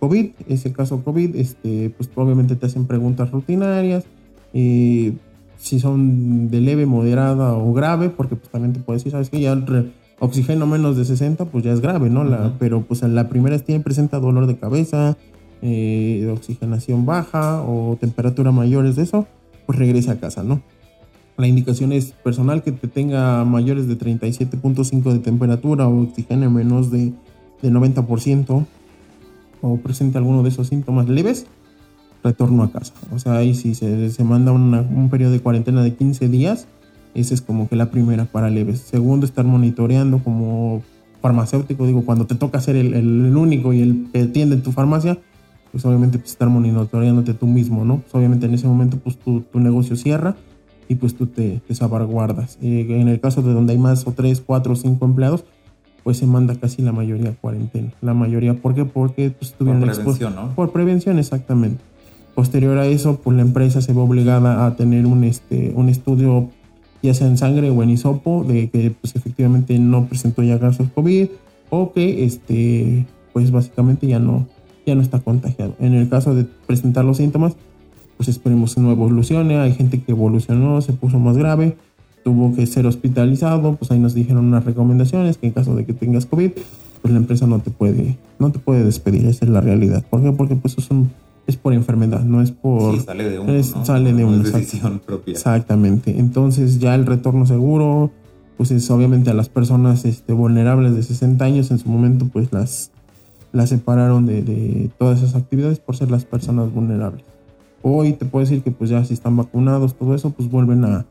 COVID, 0.00 0.30
ese 0.48 0.72
caso 0.72 1.04
COVID, 1.04 1.36
este, 1.36 1.90
pues 1.96 2.10
obviamente 2.16 2.56
te 2.56 2.66
hacen 2.66 2.86
preguntas 2.86 3.30
rutinarias, 3.30 4.02
eh, 4.52 5.12
si 5.58 5.78
son 5.78 6.50
de 6.50 6.60
leve, 6.60 6.86
moderada 6.86 7.54
o 7.54 7.72
grave, 7.72 8.10
porque 8.10 8.34
pues 8.34 8.50
también 8.50 8.72
te 8.72 8.80
puedes 8.80 9.04
decir, 9.04 9.12
sabes 9.12 9.30
que 9.30 9.40
ya 9.40 9.56
oxígeno 10.18 10.66
menos 10.66 10.96
de 10.96 11.04
60, 11.04 11.44
pues 11.44 11.62
ya 11.62 11.72
es 11.72 11.80
grave, 11.80 12.10
¿no? 12.10 12.24
la, 12.24 12.54
pero 12.58 12.82
pues 12.82 13.04
en 13.04 13.14
la 13.14 13.28
primera 13.28 13.56
tiene 13.60 13.84
presenta 13.84 14.18
dolor 14.18 14.48
de 14.48 14.56
cabeza, 14.56 15.16
eh, 15.62 16.28
oxigenación 16.32 17.06
baja 17.06 17.62
o 17.62 17.96
temperatura 18.00 18.52
mayores 18.52 18.96
de 18.96 19.02
eso, 19.02 19.26
pues 19.66 19.78
regrese 19.78 20.10
a 20.10 20.20
casa, 20.20 20.42
¿no? 20.42 20.62
La 21.36 21.46
indicación 21.46 21.92
es 21.92 22.12
personal 22.12 22.62
que 22.62 22.72
te 22.72 22.88
tenga 22.88 23.44
mayores 23.44 23.88
de 23.88 23.98
37.5 23.98 25.12
de 25.12 25.18
temperatura 25.18 25.86
o 25.86 26.02
oxígeno 26.02 26.50
menos 26.50 26.90
de, 26.90 27.12
de 27.60 27.70
90%, 27.70 28.66
o 29.62 29.76
presente 29.78 30.18
alguno 30.18 30.42
de 30.42 30.48
esos 30.48 30.68
síntomas 30.68 31.08
leves, 31.08 31.46
retorno 32.24 32.62
a 32.62 32.70
casa. 32.70 32.94
O 33.14 33.18
sea, 33.18 33.36
ahí 33.36 33.54
si 33.54 33.74
se, 33.74 34.10
se 34.10 34.24
manda 34.24 34.52
un 34.52 35.08
periodo 35.10 35.32
de 35.32 35.40
cuarentena 35.40 35.82
de 35.82 35.94
15 35.94 36.28
días, 36.28 36.68
esa 37.16 37.32
es 37.32 37.40
como 37.40 37.68
que 37.68 37.76
la 37.76 37.90
primera 37.90 38.26
para 38.26 38.50
leves. 38.50 38.80
Segundo, 38.80 39.24
estar 39.24 39.44
monitoreando 39.44 40.18
como 40.22 40.82
farmacéutico, 41.22 41.86
digo, 41.86 42.04
cuando 42.04 42.26
te 42.26 42.34
toca 42.34 42.60
ser 42.60 42.76
el, 42.76 42.92
el, 42.94 43.36
único 43.36 43.72
y 43.72 43.80
el 43.80 44.08
que 44.12 44.20
atiende 44.20 44.56
en 44.56 44.62
tu 44.62 44.70
farmacia, 44.70 45.18
pues 45.76 45.84
obviamente 45.84 46.18
pues, 46.18 46.30
estar 46.30 46.48
monitoreándote 46.48 47.34
tú 47.34 47.46
mismo, 47.46 47.84
¿no? 47.84 47.98
Pues 47.98 48.14
obviamente 48.14 48.46
en 48.46 48.54
ese 48.54 48.66
momento 48.66 48.96
pues 48.96 49.18
tu, 49.18 49.42
tu 49.42 49.60
negocio 49.60 49.94
cierra 49.94 50.34
y 50.88 50.94
pues 50.94 51.14
tú 51.14 51.26
te, 51.26 51.60
te 51.68 51.74
salvaguardas. 51.74 52.56
Eh, 52.62 52.86
en 52.88 53.08
el 53.08 53.20
caso 53.20 53.42
de 53.42 53.52
donde 53.52 53.74
hay 53.74 53.78
más 53.78 54.06
o 54.06 54.12
tres, 54.12 54.40
cuatro 54.40 54.72
o 54.72 54.76
cinco 54.76 55.04
empleados, 55.04 55.44
pues 56.02 56.16
se 56.16 56.24
manda 56.24 56.54
casi 56.54 56.80
la 56.80 56.92
mayoría 56.92 57.28
a 57.28 57.34
cuarentena. 57.34 57.92
La 58.00 58.14
mayoría, 58.14 58.54
¿por 58.54 58.74
qué? 58.74 58.86
Porque 58.86 59.30
pues, 59.38 59.52
tuvieron 59.52 59.82
Por 59.82 59.94
prevención, 59.94 60.34
¿no? 60.34 60.54
Por 60.54 60.72
prevención, 60.72 61.18
exactamente. 61.18 61.84
Posterior 62.34 62.78
a 62.78 62.86
eso, 62.86 63.20
pues 63.22 63.36
la 63.36 63.42
empresa 63.42 63.82
se 63.82 63.92
ve 63.92 64.00
obligada 64.00 64.64
a 64.64 64.76
tener 64.76 65.04
un, 65.04 65.24
este, 65.24 65.74
un 65.76 65.90
estudio, 65.90 66.48
ya 67.02 67.12
sea 67.12 67.26
en 67.26 67.36
sangre 67.36 67.68
o 67.68 67.82
en 67.82 67.90
hisopo, 67.90 68.44
de 68.48 68.70
que 68.70 68.94
pues 68.98 69.14
efectivamente 69.14 69.78
no 69.78 70.06
presentó 70.06 70.42
ya 70.42 70.58
casos 70.58 70.88
COVID 70.94 71.28
o 71.68 71.92
que 71.92 72.24
este, 72.24 73.04
pues 73.34 73.50
básicamente 73.50 74.06
ya 74.06 74.18
no, 74.18 74.46
ya 74.86 74.94
no 74.94 75.02
está 75.02 75.20
contagiado. 75.20 75.74
En 75.80 75.94
el 75.94 76.08
caso 76.08 76.34
de 76.34 76.46
presentar 76.66 77.04
los 77.04 77.18
síntomas, 77.18 77.54
pues 78.16 78.28
esperemos 78.28 78.74
que 78.74 78.80
no 78.80 78.90
evolucione. 78.90 79.58
Hay 79.58 79.72
gente 79.74 80.00
que 80.00 80.12
evolucionó, 80.12 80.80
se 80.80 80.92
puso 80.92 81.18
más 81.18 81.36
grave 81.36 81.76
tuvo 82.26 82.52
que 82.56 82.66
ser 82.66 82.88
hospitalizado, 82.88 83.76
pues 83.76 83.92
ahí 83.92 84.00
nos 84.00 84.12
dijeron 84.12 84.46
unas 84.46 84.64
recomendaciones 84.64 85.38
que 85.38 85.46
en 85.46 85.52
caso 85.52 85.76
de 85.76 85.86
que 85.86 85.92
tengas 85.92 86.26
COVID, 86.26 86.50
pues 87.00 87.12
la 87.12 87.20
empresa 87.20 87.46
no 87.46 87.60
te 87.60 87.70
puede, 87.70 88.18
no 88.40 88.50
te 88.50 88.58
puede 88.58 88.82
despedir, 88.82 89.26
esa 89.26 89.44
es 89.44 89.50
la 89.52 89.60
realidad. 89.60 90.04
¿Por 90.10 90.24
qué? 90.24 90.32
Porque 90.32 90.56
pues 90.56 90.76
es 90.76 90.90
un, 90.90 91.12
es 91.46 91.56
por 91.56 91.72
enfermedad, 91.72 92.24
no 92.24 92.42
es 92.42 92.50
por... 92.50 92.96
Sí, 92.96 93.04
sale 93.06 93.30
de 93.30 93.38
uno. 93.38 93.52
Es, 93.52 93.76
Sale 93.84 94.12
de 94.12 94.24
una 94.24 94.42
decisión 94.42 94.98
propia. 95.06 95.34
Exactamente. 95.34 96.18
Entonces 96.18 96.80
ya 96.80 96.96
el 96.96 97.06
retorno 97.06 97.46
seguro, 97.46 98.10
pues 98.56 98.72
es 98.72 98.90
obviamente 98.90 99.30
a 99.30 99.34
las 99.34 99.48
personas 99.48 100.04
este, 100.04 100.32
vulnerables 100.32 100.96
de 100.96 101.04
60 101.04 101.44
años, 101.44 101.70
en 101.70 101.78
su 101.78 101.88
momento 101.88 102.26
pues 102.26 102.50
las, 102.50 102.90
las 103.56 103.70
separaron 103.70 104.26
de, 104.26 104.42
de 104.42 104.90
todas 104.98 105.22
esas 105.22 105.34
actividades 105.34 105.80
por 105.80 105.96
ser 105.96 106.10
las 106.10 106.24
personas 106.24 106.72
vulnerables. 106.72 107.24
Hoy 107.82 108.12
te 108.12 108.26
puedo 108.26 108.44
decir 108.44 108.62
que 108.62 108.70
pues 108.70 108.90
ya 108.90 109.04
si 109.04 109.14
están 109.14 109.36
vacunados, 109.36 109.94
todo 109.94 110.14
eso, 110.14 110.30
pues 110.30 110.50
vuelven 110.50 110.84
a, 110.84 111.06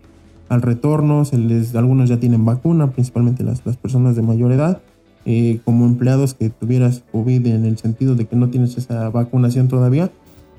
al 0.49 0.61
retorno, 0.61 1.25
se 1.25 1.37
les, 1.37 1.75
algunos 1.75 2.09
ya 2.09 2.19
tienen 2.19 2.45
vacuna, 2.45 2.91
principalmente 2.91 3.43
las, 3.43 3.65
las 3.65 3.77
personas 3.77 4.15
de 4.15 4.21
mayor 4.21 4.51
edad. 4.51 4.81
Eh, 5.27 5.59
como 5.65 5.85
empleados 5.85 6.35
que 6.35 6.51
tuvieras 6.51 7.03
COVID 7.11 7.47
en 7.47 7.65
el 7.65 7.79
sentido 7.79 8.13
de 8.13 8.25
que 8.25 8.35
no 8.35 8.49
tienes 8.49 8.77
esa 8.77 9.09
vacunación 9.09 9.67
todavía, 9.67 10.11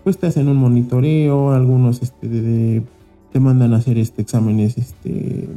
pues 0.02 0.18
te 0.18 0.26
hacen 0.26 0.48
un 0.48 0.56
monitoreo, 0.56 1.52
algunos 1.52 2.02
este, 2.02 2.82
te 3.32 3.40
mandan 3.40 3.74
a 3.74 3.76
hacer 3.76 3.96
este, 3.96 4.22
exámenes 4.22 4.76
este, 4.76 5.48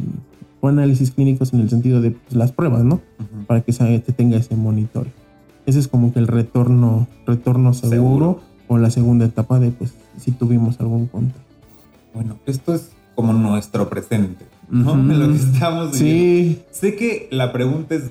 o 0.61 0.67
análisis 0.67 1.09
clínicos 1.09 1.53
en 1.53 1.61
el 1.61 1.71
sentido 1.71 2.01
de 2.01 2.11
pues, 2.11 2.35
las 2.35 2.51
pruebas, 2.51 2.83
¿no? 2.83 3.01
Para 3.47 3.61
que 3.61 3.73
te 3.73 4.11
tenga 4.11 4.37
ese 4.37 4.55
monitoreo. 4.55 5.11
Ese 5.69 5.77
es 5.77 5.87
como 5.87 6.11
que 6.11 6.17
el 6.17 6.25
retorno, 6.25 7.07
retorno 7.27 7.75
seguro, 7.75 8.39
o 8.67 8.79
la 8.79 8.89
segunda 8.89 9.25
etapa 9.25 9.59
de 9.59 9.69
pues 9.69 9.93
si 10.17 10.31
tuvimos 10.31 10.79
algún 10.79 11.05
contacto. 11.05 11.43
Bueno, 12.11 12.39
esto 12.47 12.73
es 12.73 12.89
como 13.13 13.33
nuestro 13.33 13.87
presente, 13.87 14.45
¿no? 14.67 14.95
Lo 15.13 15.27
que 15.27 15.35
estamos 15.35 15.95
Sí. 15.95 16.63
Sé 16.71 16.95
que 16.95 17.27
la 17.29 17.53
pregunta 17.53 17.93
es 17.93 18.09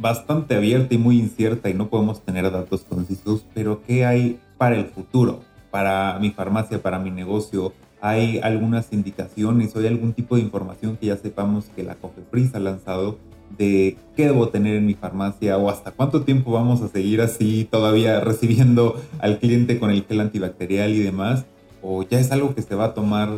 bastante 0.00 0.56
abierta 0.56 0.92
y 0.96 0.98
muy 0.98 1.20
incierta 1.20 1.70
y 1.70 1.74
no 1.74 1.86
podemos 1.86 2.22
tener 2.22 2.50
datos 2.50 2.80
concisos, 2.80 3.46
pero 3.54 3.80
¿qué 3.86 4.04
hay 4.04 4.40
para 4.58 4.74
el 4.74 4.86
futuro? 4.86 5.42
Para 5.70 6.18
mi 6.18 6.32
farmacia, 6.32 6.82
para 6.82 6.98
mi 6.98 7.12
negocio, 7.12 7.72
¿hay 8.00 8.38
algunas 8.38 8.92
indicaciones 8.92 9.76
o 9.76 9.78
hay 9.78 9.86
algún 9.86 10.12
tipo 10.12 10.34
de 10.34 10.42
información 10.42 10.96
que 10.96 11.06
ya 11.06 11.16
sepamos 11.18 11.66
que 11.76 11.84
la 11.84 11.94
COFEPRIS 11.94 12.56
ha 12.56 12.58
lanzado 12.58 13.20
de 13.56 13.96
qué 14.16 14.26
debo 14.26 14.48
tener 14.48 14.76
en 14.76 14.86
mi 14.86 14.94
farmacia 14.94 15.56
o 15.58 15.68
hasta 15.68 15.90
cuánto 15.90 16.22
tiempo 16.22 16.52
vamos 16.52 16.82
a 16.82 16.88
seguir 16.88 17.20
así 17.20 17.68
todavía 17.70 18.20
recibiendo 18.24 19.00
al 19.18 19.38
cliente 19.38 19.78
con 19.78 19.90
el 19.90 20.04
gel 20.04 20.20
antibacterial 20.20 20.92
y 20.92 21.00
demás? 21.00 21.46
¿O 21.82 22.02
ya 22.02 22.18
es 22.18 22.32
algo 22.32 22.54
que 22.54 22.62
se 22.62 22.74
va 22.74 22.86
a 22.86 22.94
tomar 22.94 23.28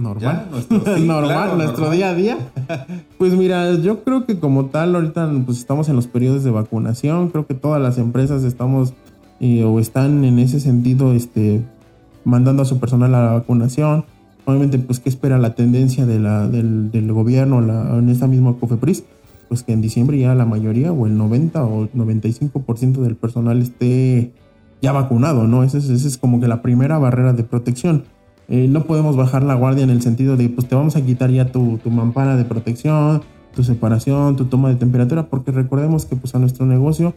normal. 0.00 0.46
nuestro, 0.50 0.98
normal, 0.98 1.58
nuestro 1.58 1.90
día 1.90 2.10
a 2.10 2.14
día. 2.14 2.38
Pues 3.18 3.34
mira, 3.34 3.74
yo 3.74 4.02
creo 4.02 4.24
que 4.24 4.38
como 4.38 4.66
tal, 4.66 4.94
ahorita 4.94 5.30
pues 5.44 5.58
estamos 5.58 5.90
en 5.90 5.96
los 5.96 6.06
periodos 6.06 6.42
de 6.42 6.50
vacunación. 6.50 7.28
Creo 7.28 7.46
que 7.46 7.52
todas 7.52 7.80
las 7.82 7.98
empresas 7.98 8.44
estamos 8.44 8.94
eh, 9.40 9.62
o 9.64 9.78
están 9.78 10.24
en 10.24 10.38
ese 10.38 10.58
sentido 10.58 11.12
este, 11.12 11.62
mandando 12.24 12.62
a 12.62 12.64
su 12.64 12.80
personal 12.80 13.14
a 13.14 13.24
la 13.24 13.32
vacunación. 13.32 14.06
Obviamente, 14.50 14.78
pues, 14.78 15.00
¿qué 15.00 15.08
espera 15.08 15.38
la 15.38 15.54
tendencia 15.54 16.06
de 16.06 16.18
la, 16.18 16.48
del, 16.48 16.90
del, 16.90 17.12
gobierno 17.12 17.60
la, 17.60 17.96
en 17.98 18.08
esta 18.08 18.26
misma 18.26 18.56
COFEPRIS? 18.58 19.04
pues 19.50 19.64
que 19.64 19.72
en 19.72 19.80
diciembre 19.80 20.16
ya 20.16 20.32
la 20.36 20.46
mayoría 20.46 20.92
o 20.92 21.08
el 21.08 21.18
90 21.18 21.64
o 21.64 21.88
95% 21.88 23.00
del 23.00 23.16
personal 23.16 23.60
esté 23.60 24.30
ya 24.80 24.92
vacunado, 24.92 25.48
¿no? 25.48 25.64
Esa 25.64 25.78
es, 25.78 25.88
es 25.88 26.18
como 26.18 26.40
que 26.40 26.46
la 26.46 26.62
primera 26.62 26.98
barrera 26.98 27.32
de 27.32 27.42
protección. 27.42 28.04
Eh, 28.48 28.68
no 28.68 28.84
podemos 28.84 29.16
bajar 29.16 29.42
la 29.42 29.54
guardia 29.54 29.82
en 29.82 29.90
el 29.90 30.02
sentido 30.02 30.36
de, 30.36 30.48
pues 30.50 30.68
te 30.68 30.76
vamos 30.76 30.94
a 30.94 31.04
quitar 31.04 31.32
ya 31.32 31.50
tu, 31.50 31.78
tu 31.78 31.90
mampara 31.90 32.36
de 32.36 32.44
protección, 32.44 33.22
tu 33.52 33.64
separación, 33.64 34.36
tu 34.36 34.44
toma 34.44 34.68
de 34.68 34.76
temperatura, 34.76 35.26
porque 35.26 35.50
recordemos 35.50 36.06
que 36.06 36.14
pues 36.14 36.32
a 36.36 36.38
nuestro 36.38 36.64
negocio 36.64 37.12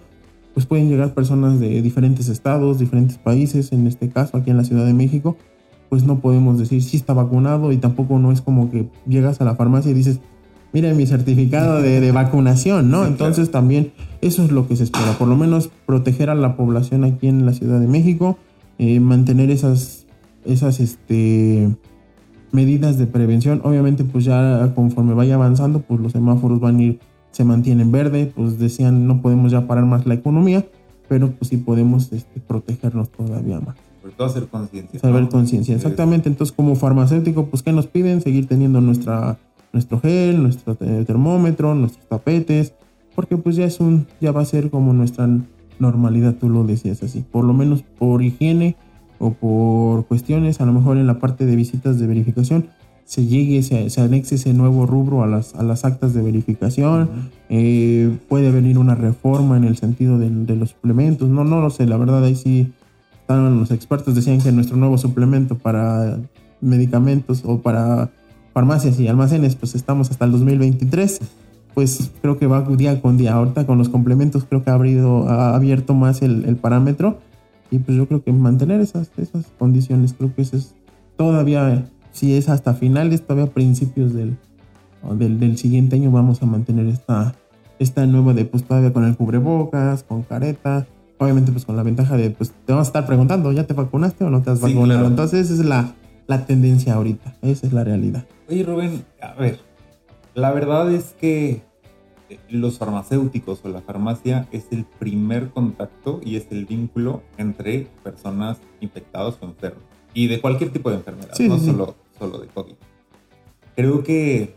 pues 0.55 0.65
pueden 0.65 0.89
llegar 0.89 1.13
personas 1.13 1.59
de 1.59 1.83
diferentes 1.83 2.29
estados, 2.29 2.79
diferentes 2.79 3.19
países, 3.19 3.71
en 3.73 3.85
este 3.85 4.09
caso 4.09 4.37
aquí 4.37 4.49
en 4.49 4.57
la 4.57 4.63
Ciudad 4.63 4.87
de 4.87 4.93
México, 4.95 5.37
pues 5.93 6.05
no 6.05 6.21
podemos 6.21 6.57
decir 6.57 6.81
si 6.81 6.97
está 6.97 7.13
vacunado 7.13 7.71
y 7.71 7.77
tampoco 7.77 8.17
no 8.17 8.31
es 8.31 8.41
como 8.41 8.71
que 8.71 8.87
llegas 9.05 9.39
a 9.41 9.43
la 9.45 9.53
farmacia 9.53 9.91
y 9.91 9.93
dices, 9.93 10.21
mire 10.73 10.91
mi 10.95 11.05
certificado 11.05 11.83
de, 11.83 12.11
vacunación, 12.11 12.89
¿no? 12.89 13.05
Entonces 13.05 13.51
también 13.51 13.91
eso 14.19 14.43
es 14.43 14.51
lo 14.51 14.67
que 14.67 14.75
se 14.75 14.85
espera, 14.85 15.11
por 15.19 15.27
lo 15.27 15.35
menos 15.35 15.69
proteger 15.85 16.31
a 16.31 16.33
la 16.33 16.57
población 16.57 17.03
aquí 17.03 17.27
en 17.27 17.45
la 17.45 17.53
Ciudad 17.53 17.79
de 17.79 17.85
México, 17.85 18.39
eh, 18.79 18.99
mantener 18.99 19.51
esas, 19.51 20.07
esas 20.45 20.79
este, 20.79 21.69
medidas 22.51 22.97
de 22.97 23.05
prevención. 23.05 23.61
Obviamente 23.63 24.03
pues 24.03 24.25
ya 24.25 24.71
conforme 24.73 25.13
vaya 25.13 25.35
avanzando, 25.35 25.81
pues 25.81 25.99
los 25.99 26.13
semáforos 26.13 26.59
van 26.59 26.77
a 26.77 26.81
ir 26.81 26.99
se 27.29 27.43
mantiene 27.43 27.83
en 27.83 27.91
verde, 27.91 28.33
pues 28.35 28.57
decían 28.57 29.05
no 29.05 29.21
podemos 29.21 29.51
ya 29.51 29.67
parar 29.67 29.85
más 29.85 30.07
la 30.07 30.15
economía, 30.15 30.65
pero 31.07 31.29
pues 31.33 31.49
sí 31.49 31.57
podemos 31.57 32.11
este, 32.13 32.39
protegernos 32.39 33.11
todavía 33.11 33.59
más. 33.59 33.75
Sobre 34.03 34.15
todo 34.15 34.27
hacer 34.27 34.47
conciencia. 34.47 34.99
Saber 34.99 35.29
conciencia, 35.29 35.75
exactamente. 35.77 36.27
Entonces 36.27 36.53
como 36.53 36.75
farmacéutico, 36.75 37.45
pues 37.45 37.63
¿qué 37.63 37.71
nos 37.71 37.87
piden? 37.87 38.19
Seguir 38.19 38.47
teniendo 38.47 38.81
nuestra, 38.81 39.37
nuestro 39.71 40.01
gel, 40.01 40.43
nuestro 40.43 40.75
termómetro, 40.75 41.73
nuestros 41.73 42.05
tapetes, 42.09 42.73
porque 43.15 43.37
pues 43.37 43.55
ya 43.55 43.63
es 43.63 43.79
un, 43.79 44.05
ya 44.19 44.33
va 44.33 44.41
a 44.41 44.45
ser 44.45 44.69
como 44.69 44.91
nuestra 44.91 45.29
normalidad, 45.79 46.35
tú 46.35 46.49
lo 46.49 46.65
decías 46.65 47.01
así, 47.01 47.21
por 47.21 47.45
lo 47.45 47.53
menos 47.53 47.83
por 47.97 48.21
higiene 48.23 48.75
o 49.19 49.31
por 49.31 50.05
cuestiones, 50.05 50.59
a 50.59 50.65
lo 50.65 50.73
mejor 50.73 50.97
en 50.97 51.07
la 51.07 51.19
parte 51.19 51.45
de 51.45 51.55
visitas 51.55 51.97
de 51.97 52.05
verificación, 52.05 52.67
se 53.05 53.25
llegue, 53.25 53.63
se, 53.63 53.89
se, 53.89 54.01
anexe 54.01 54.35
ese 54.35 54.53
nuevo 54.53 54.85
rubro 54.85 55.23
a 55.23 55.27
las, 55.27 55.55
a 55.55 55.63
las 55.63 55.85
actas 55.85 56.13
de 56.13 56.21
verificación. 56.21 57.09
Eh, 57.47 58.17
puede 58.27 58.51
venir 58.51 58.77
una 58.77 58.95
reforma 58.95 59.55
en 59.55 59.63
el 59.63 59.77
sentido 59.77 60.17
de, 60.19 60.29
de, 60.29 60.55
los 60.57 60.71
suplementos. 60.71 61.29
No, 61.29 61.45
no 61.45 61.61
lo 61.61 61.69
sé, 61.69 61.85
la 61.85 61.97
verdad 61.97 62.23
ahí 62.23 62.35
sí 62.35 62.73
están 63.23 63.57
los 63.57 63.71
expertos 63.71 64.15
decían 64.15 64.41
que 64.41 64.51
nuestro 64.51 64.75
nuevo 64.75 64.97
suplemento 64.97 65.57
para 65.57 66.19
medicamentos 66.59 67.43
o 67.45 67.61
para 67.61 68.11
farmacias 68.53 68.99
y 68.99 69.07
almacenes, 69.07 69.55
pues 69.55 69.75
estamos 69.75 70.11
hasta 70.11 70.25
el 70.25 70.31
2023. 70.33 71.21
Pues 71.73 72.11
creo 72.21 72.37
que 72.37 72.47
va 72.47 72.61
día 72.61 73.01
con 73.01 73.17
día. 73.17 73.33
Ahorita 73.33 73.65
con 73.65 73.77
los 73.77 73.89
complementos 73.89 74.43
creo 74.43 74.63
que 74.63 74.69
ha, 74.69 74.73
abrido, 74.73 75.27
ha 75.29 75.55
abierto 75.55 75.93
más 75.93 76.21
el, 76.21 76.45
el 76.45 76.57
parámetro. 76.57 77.19
Y 77.71 77.79
pues 77.79 77.97
yo 77.97 78.07
creo 78.07 78.23
que 78.23 78.31
mantener 78.33 78.81
esas, 78.81 79.09
esas 79.17 79.47
condiciones, 79.57 80.13
creo 80.13 80.35
que 80.35 80.43
eso 80.43 80.57
es 80.57 80.75
todavía 81.15 81.87
si 82.11 82.35
es 82.35 82.49
hasta 82.49 82.73
finales, 82.75 83.25
todavía 83.25 83.51
principios 83.51 84.13
del, 84.13 84.37
del, 85.17 85.39
del, 85.39 85.57
siguiente 85.57 85.95
año 85.95 86.11
vamos 86.11 86.43
a 86.43 86.45
mantener 86.45 86.85
esta, 86.87 87.33
esta 87.79 88.05
nueva 88.05 88.33
de 88.33 88.45
pues 88.45 88.63
todavía 88.63 88.93
con 88.93 89.05
el 89.05 89.17
cubrebocas, 89.17 90.03
con 90.03 90.21
careta, 90.21 90.85
obviamente 91.17 91.51
pues 91.51 91.65
con 91.65 91.75
la 91.75 91.83
ventaja 91.83 92.17
de 92.17 92.29
pues 92.29 92.51
te 92.51 92.71
vamos 92.73 92.87
a 92.87 92.89
estar 92.89 93.05
preguntando, 93.05 93.51
¿ya 93.51 93.65
te 93.65 93.73
vacunaste 93.73 94.23
o 94.23 94.29
no 94.29 94.41
te 94.41 94.51
has 94.51 94.61
vacunado? 94.61 95.07
Entonces 95.07 95.49
esa 95.49 95.61
es 95.61 95.67
la, 95.67 95.95
la 96.27 96.45
tendencia 96.45 96.95
ahorita, 96.95 97.35
esa 97.41 97.67
es 97.67 97.73
la 97.73 97.83
realidad. 97.83 98.25
Oye 98.49 98.63
Rubén, 98.63 99.05
a 99.21 99.33
ver, 99.33 99.59
la 100.33 100.51
verdad 100.51 100.91
es 100.91 101.15
que 101.19 101.61
los 102.49 102.77
farmacéuticos 102.77 103.61
o 103.63 103.69
la 103.69 103.81
farmacia 103.81 104.47
es 104.51 104.65
el 104.71 104.85
primer 104.85 105.49
contacto 105.49 106.19
y 106.23 106.35
es 106.35 106.47
el 106.51 106.65
vínculo 106.65 107.21
entre 107.37 107.87
personas 108.03 108.57
infectadas 108.81 109.37
o 109.41 109.45
enfermas. 109.45 109.83
Y 110.13 110.27
de 110.27 110.41
cualquier 110.41 110.71
tipo 110.71 110.89
de 110.89 110.97
enfermedad, 110.97 111.33
no 111.39 111.59
solo 111.59 111.95
solo 112.17 112.39
de 112.39 112.47
COVID. 112.47 112.75
Creo 113.75 114.03
que 114.03 114.55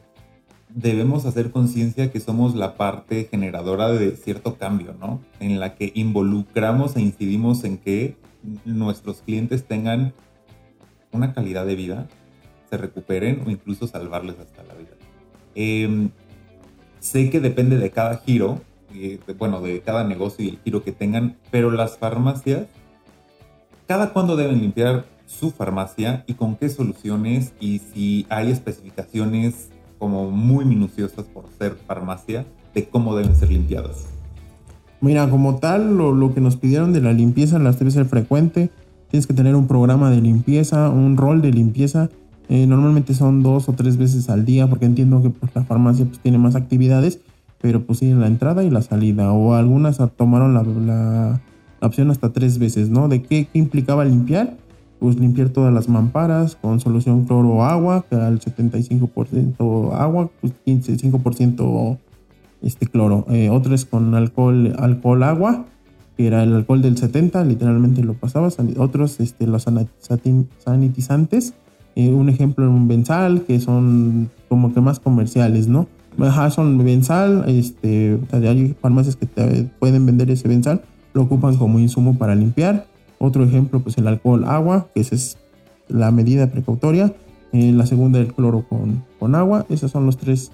debemos 0.76 1.24
hacer 1.24 1.50
conciencia 1.50 2.12
que 2.12 2.20
somos 2.20 2.54
la 2.54 2.76
parte 2.76 3.26
generadora 3.30 3.88
de 3.88 4.14
cierto 4.14 4.56
cambio, 4.56 4.94
¿no? 5.00 5.22
En 5.40 5.58
la 5.58 5.74
que 5.74 5.90
involucramos 5.94 6.96
e 6.96 7.00
incidimos 7.00 7.64
en 7.64 7.78
que 7.78 8.16
nuestros 8.66 9.22
clientes 9.22 9.64
tengan 9.66 10.12
una 11.12 11.32
calidad 11.32 11.64
de 11.64 11.76
vida, 11.76 12.08
se 12.68 12.76
recuperen 12.76 13.42
o 13.46 13.50
incluso 13.50 13.86
salvarles 13.86 14.38
hasta 14.38 14.62
la 14.64 14.74
vida. 14.74 14.90
Em, 15.54 16.10
sé 17.00 17.30
que 17.30 17.40
depende 17.40 17.78
de 17.78 17.90
cada 17.90 18.18
giro, 18.18 18.60
eh, 18.94 19.18
bueno, 19.38 19.62
de 19.62 19.80
cada 19.80 20.04
negocio 20.04 20.44
y 20.44 20.50
el 20.50 20.58
giro 20.58 20.84
que 20.84 20.92
tengan, 20.92 21.38
pero 21.50 21.70
las 21.70 21.96
farmacias, 21.96 22.66
¿cada 23.86 24.12
cuándo 24.12 24.36
deben 24.36 24.60
limpiar 24.60 25.06
su 25.24 25.52
farmacia 25.52 26.22
y 26.26 26.34
con 26.34 26.56
qué 26.56 26.68
soluciones 26.68 27.54
y 27.60 27.78
si 27.78 28.26
hay 28.28 28.50
especificaciones 28.50 29.70
como 30.06 30.30
muy 30.30 30.64
minuciosas 30.64 31.24
por 31.24 31.46
ser 31.58 31.74
farmacia 31.84 32.46
de 32.76 32.88
cómo 32.88 33.16
deben 33.16 33.34
ser 33.34 33.50
limpiadas. 33.50 34.06
Mira, 35.00 35.28
como 35.28 35.56
tal, 35.56 35.96
lo, 35.96 36.32
que 36.32 36.40
nos 36.40 36.54
pidieron 36.54 36.92
de 36.92 37.00
la 37.00 37.12
limpieza 37.12 37.58
las 37.58 37.80
debe 37.80 37.90
ser 37.90 38.04
frecuente. 38.06 38.70
Tienes 39.10 39.26
que 39.26 39.34
tener 39.34 39.56
un 39.56 39.66
programa 39.66 40.08
de 40.12 40.20
limpieza, 40.20 40.90
un 40.90 41.16
rol 41.16 41.42
de 41.42 41.50
limpieza. 41.50 42.08
Eh, 42.48 42.68
normalmente 42.68 43.14
son 43.14 43.42
dos 43.42 43.68
o 43.68 43.72
tres 43.72 43.96
veces 43.96 44.30
al 44.30 44.44
día, 44.44 44.68
porque 44.68 44.84
entiendo 44.84 45.20
que 45.22 45.30
pues, 45.30 45.50
la 45.56 45.64
farmacia 45.64 46.04
pues, 46.04 46.20
tiene 46.20 46.38
más 46.38 46.54
actividades, 46.54 47.18
pero 47.60 47.82
pues 47.82 47.98
sí, 47.98 48.14
la 48.14 48.28
entrada 48.28 48.62
y 48.62 48.70
la 48.70 48.82
salida. 48.82 49.32
O 49.32 49.54
algunas 49.54 49.98
tomaron 50.16 50.54
la, 50.54 50.62
la, 50.62 51.40
opción 51.80 52.12
hasta 52.12 52.32
tres 52.32 52.60
veces, 52.60 52.90
¿no? 52.90 53.08
¿De 53.08 53.22
qué, 53.22 53.48
qué 53.52 53.58
implicaba 53.58 54.04
limpiar? 54.04 54.56
Pues 54.98 55.18
limpiar 55.18 55.50
todas 55.50 55.72
las 55.72 55.88
mamparas 55.88 56.56
con 56.56 56.80
solución 56.80 57.24
cloro 57.24 57.64
agua, 57.64 58.04
que 58.08 58.16
era 58.16 58.28
el 58.28 58.40
75% 58.40 59.92
agua, 59.94 60.30
pues 60.40 60.52
15, 60.64 60.96
5% 60.96 61.98
este 62.62 62.86
cloro. 62.86 63.26
Eh, 63.30 63.50
es 63.72 63.84
con 63.84 64.14
alcohol, 64.14 64.74
alcohol 64.78 65.22
agua, 65.22 65.66
que 66.16 66.26
era 66.26 66.42
el 66.42 66.54
alcohol 66.54 66.82
del 66.82 66.96
70, 66.96 67.44
literalmente 67.44 68.02
lo 68.02 68.14
pasabas. 68.14 68.56
Otros, 68.78 69.20
este, 69.20 69.46
los 69.46 69.66
sanitizantes. 70.58 71.54
Eh, 71.94 72.10
un 72.10 72.28
ejemplo, 72.28 72.68
un 72.68 72.88
benzal, 72.88 73.42
que 73.42 73.58
son 73.58 74.30
como 74.48 74.74
que 74.74 74.80
más 74.80 75.00
comerciales, 75.00 75.66
¿no? 75.66 75.86
Ajá, 76.18 76.50
son 76.50 76.78
benzal, 76.78 77.44
este, 77.46 78.18
hay 78.32 78.74
farmacias 78.80 79.16
que 79.16 79.26
te 79.26 79.64
pueden 79.78 80.06
vender 80.06 80.30
ese 80.30 80.48
benzal, 80.48 80.82
lo 81.12 81.22
ocupan 81.22 81.56
como 81.56 81.78
insumo 81.78 82.16
para 82.16 82.34
limpiar. 82.34 82.86
Otro 83.18 83.44
ejemplo, 83.44 83.80
pues 83.80 83.96
el 83.98 84.06
alcohol 84.06 84.44
agua, 84.44 84.88
que 84.94 85.00
esa 85.00 85.14
es 85.14 85.38
la 85.88 86.10
medida 86.10 86.50
precautoria. 86.50 87.14
Eh, 87.52 87.72
la 87.72 87.86
segunda, 87.86 88.18
el 88.18 88.34
cloro 88.34 88.66
con, 88.68 89.04
con, 89.18 89.34
agua. 89.34 89.66
Esos 89.68 89.90
son 89.90 90.06
los 90.06 90.16
tres, 90.16 90.50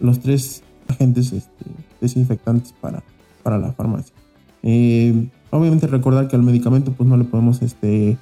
los 0.00 0.20
tres 0.20 0.62
agentes 0.88 1.32
este, 1.32 1.64
desinfectantes 2.00 2.72
para, 2.80 3.02
para 3.42 3.58
la 3.58 3.72
farmacia. 3.72 4.14
Eh, 4.62 5.28
obviamente 5.50 5.86
recordar 5.86 6.28
que 6.28 6.36
al 6.36 6.42
medicamento 6.42 6.92
pues 6.92 7.08
no 7.08 7.16
le 7.16 7.24
podemos 7.24 7.62
este, 7.62 8.16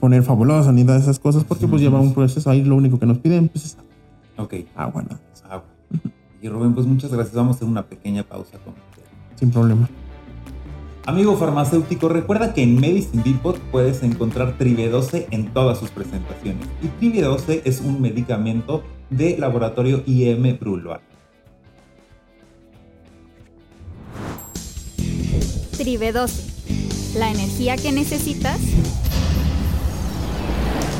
poner 0.00 0.22
fabulosa 0.22 0.72
ni 0.72 0.84
nada 0.84 0.98
de 0.98 1.04
esas 1.04 1.18
cosas 1.18 1.44
porque 1.44 1.66
pues 1.66 1.82
lleva 1.82 2.00
un 2.00 2.14
proceso 2.14 2.50
ahí 2.50 2.62
lo 2.62 2.76
único 2.76 2.98
que 2.98 3.06
nos 3.06 3.18
piden 3.18 3.48
pues 3.48 3.64
es 3.64 3.76
agua. 4.74 5.02
Nada. 5.02 5.20
Agua. 5.48 5.64
Y 6.42 6.48
Rubén, 6.48 6.74
pues 6.74 6.86
muchas 6.86 7.12
gracias. 7.12 7.34
Vamos 7.34 7.54
a 7.54 7.56
hacer 7.56 7.68
una 7.68 7.82
pequeña 7.82 8.22
pausa. 8.22 8.58
Con... 8.58 8.74
Sin 9.36 9.50
problema. 9.50 9.88
Amigo 11.06 11.34
farmacéutico, 11.36 12.10
recuerda 12.10 12.52
que 12.52 12.62
en 12.62 12.78
Medicine 12.78 13.22
Depot 13.24 13.58
puedes 13.72 14.02
encontrar 14.02 14.58
Tribe12 14.58 15.28
en 15.30 15.52
todas 15.52 15.78
sus 15.78 15.90
presentaciones. 15.90 16.68
Y 16.82 16.88
Tribe12 17.02 17.62
es 17.64 17.80
un 17.80 18.02
medicamento 18.02 18.84
de 19.08 19.38
laboratorio 19.38 20.02
IM 20.06 20.58
Brulois. 20.58 21.00
Tribe12, 25.78 27.16
la 27.18 27.30
energía 27.30 27.76
que 27.78 27.92
necesitas 27.92 28.60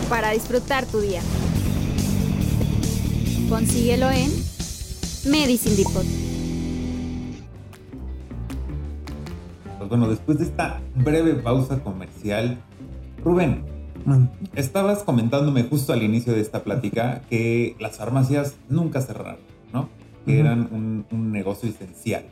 para 0.09 0.31
disfrutar 0.31 0.87
tu 0.87 1.01
día. 1.01 1.21
Consíguelo 3.51 4.11
en 4.11 4.31
Medicine 5.27 5.77
Depot. 5.77 6.30
Bueno, 9.91 10.09
después 10.09 10.39
de 10.39 10.45
esta 10.45 10.81
breve 10.95 11.35
pausa 11.35 11.83
comercial, 11.83 12.59
Rubén, 13.25 13.65
estabas 14.55 15.03
comentándome 15.03 15.65
justo 15.65 15.93
al 15.93 16.03
inicio 16.03 16.33
de 16.33 16.41
esta 16.41 16.63
plática 16.63 17.23
que 17.29 17.77
las 17.81 17.99
farmacias 17.99 18.55
nunca 18.69 19.01
cerraron, 19.01 19.41
¿no? 19.73 19.89
Que 20.25 20.39
eran 20.39 20.69
un, 21.11 21.33
negocio 21.33 21.69
esencial. 21.69 22.25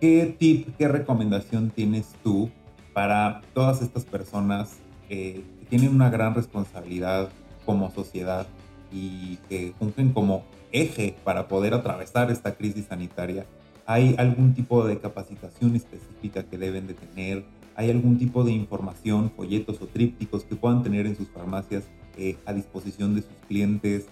¿Qué 0.00 0.36
tip, 0.36 0.76
qué 0.76 0.88
recomendación 0.88 1.70
tienes 1.70 2.08
tú 2.24 2.50
para 2.92 3.40
todas 3.54 3.80
estas 3.80 4.04
personas 4.04 4.78
que 5.08 5.44
tienen 5.70 5.94
una 5.94 6.10
gran 6.10 6.34
responsabilidad 6.34 7.30
como 7.64 7.90
sociedad 7.92 8.48
y 8.90 9.36
que 9.48 9.74
fungen 9.78 10.12
como 10.12 10.42
eje 10.72 11.14
para 11.22 11.46
poder 11.46 11.72
atravesar 11.72 12.30
esta 12.30 12.56
crisis 12.56 12.86
sanitaria. 12.86 13.46
¿Hay 13.86 14.14
algún 14.18 14.54
tipo 14.54 14.86
de 14.86 14.98
capacitación 14.98 15.74
específica 15.74 16.44
que 16.44 16.58
deben 16.58 16.86
de 16.86 16.94
tener? 16.94 17.44
¿Hay 17.74 17.90
algún 17.90 18.18
tipo 18.18 18.44
de 18.44 18.52
información, 18.52 19.32
folletos 19.34 19.80
o 19.80 19.86
trípticos 19.86 20.44
que 20.44 20.56
puedan 20.56 20.82
tener 20.82 21.06
en 21.06 21.16
sus 21.16 21.28
farmacias 21.28 21.84
eh, 22.16 22.36
a 22.46 22.52
disposición 22.52 23.14
de 23.14 23.22
sus 23.22 23.32
clientes? 23.48 24.06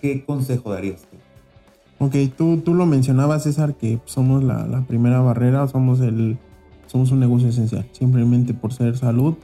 ¿Qué 0.00 0.24
consejo 0.24 0.72
darías 0.72 1.02
tú? 1.02 1.16
Ok, 2.04 2.16
tú, 2.36 2.58
tú 2.58 2.74
lo 2.74 2.86
mencionabas, 2.86 3.44
César, 3.44 3.74
que 3.74 4.00
somos 4.04 4.42
la, 4.42 4.66
la, 4.66 4.82
primera 4.82 5.20
barrera, 5.20 5.66
somos, 5.68 6.00
el, 6.00 6.36
somos 6.86 7.12
un 7.12 7.20
negocio 7.20 7.48
esencial. 7.48 7.86
Simplemente 7.92 8.52
por 8.52 8.72
ser 8.72 8.98
salud, 8.98 9.36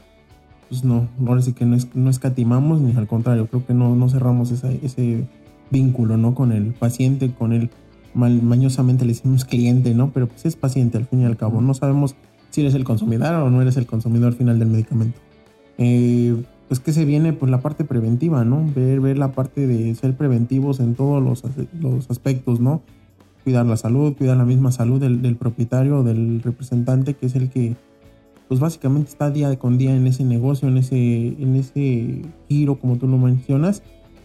pues 0.68 0.84
no, 0.84 1.08
ahora 1.26 1.40
sí 1.40 1.52
que 1.52 1.64
no, 1.64 1.76
es, 1.76 1.94
no 1.94 2.10
escatimamos, 2.10 2.80
ni 2.80 2.94
al 2.96 3.06
contrario, 3.06 3.46
creo 3.46 3.64
que 3.64 3.72
no, 3.72 3.94
no 3.94 4.08
cerramos 4.10 4.50
esa, 4.50 4.70
ese 4.70 5.26
vínculo, 5.70 6.16
¿no? 6.16 6.34
Con 6.34 6.52
el 6.52 6.74
paciente, 6.74 7.32
con 7.32 7.52
el, 7.52 7.70
mal, 8.14 8.42
mañosamente 8.42 9.04
le 9.04 9.12
decimos 9.12 9.44
cliente, 9.44 9.94
¿no? 9.94 10.10
Pero 10.12 10.28
pues 10.28 10.46
es 10.46 10.56
paciente 10.56 10.98
al 10.98 11.06
fin 11.06 11.22
y 11.22 11.24
al 11.24 11.36
cabo. 11.36 11.60
No 11.60 11.74
sabemos 11.74 12.14
si 12.50 12.60
eres 12.62 12.74
el 12.74 12.84
consumidor 12.84 13.34
o 13.34 13.50
no 13.50 13.62
eres 13.62 13.76
el 13.76 13.86
consumidor 13.86 14.34
final 14.34 14.58
del 14.58 14.68
medicamento. 14.68 15.18
Eh, 15.78 16.36
pues 16.68 16.78
que 16.78 16.92
se 16.92 17.04
viene 17.04 17.32
pues 17.32 17.50
la 17.50 17.60
parte 17.60 17.84
preventiva, 17.84 18.44
¿no? 18.44 18.64
Ver, 18.74 19.00
ver 19.00 19.18
la 19.18 19.32
parte 19.32 19.66
de 19.66 19.94
ser 19.94 20.16
preventivos 20.16 20.78
en 20.80 20.94
todos 20.94 21.22
los, 21.22 21.42
los 21.80 22.10
aspectos, 22.10 22.60
¿no? 22.60 22.82
Cuidar 23.42 23.66
la 23.66 23.76
salud, 23.76 24.14
cuidar 24.16 24.36
la 24.36 24.44
misma 24.44 24.70
salud 24.70 25.00
del, 25.00 25.22
del 25.22 25.36
propietario, 25.36 26.02
del 26.02 26.42
representante, 26.42 27.14
que 27.14 27.26
es 27.26 27.34
el 27.34 27.50
que 27.50 27.76
pues 28.50 28.58
básicamente 28.58 29.10
está 29.10 29.30
día 29.30 29.56
con 29.60 29.78
día 29.78 29.94
en 29.94 30.08
ese 30.08 30.24
negocio, 30.24 30.66
en 30.66 30.76
ese, 30.76 30.96
en 30.96 31.54
ese 31.54 32.22
giro, 32.48 32.80
como 32.80 32.98
tú 32.98 33.06
lo 33.06 33.16
mencionas. 33.16 33.82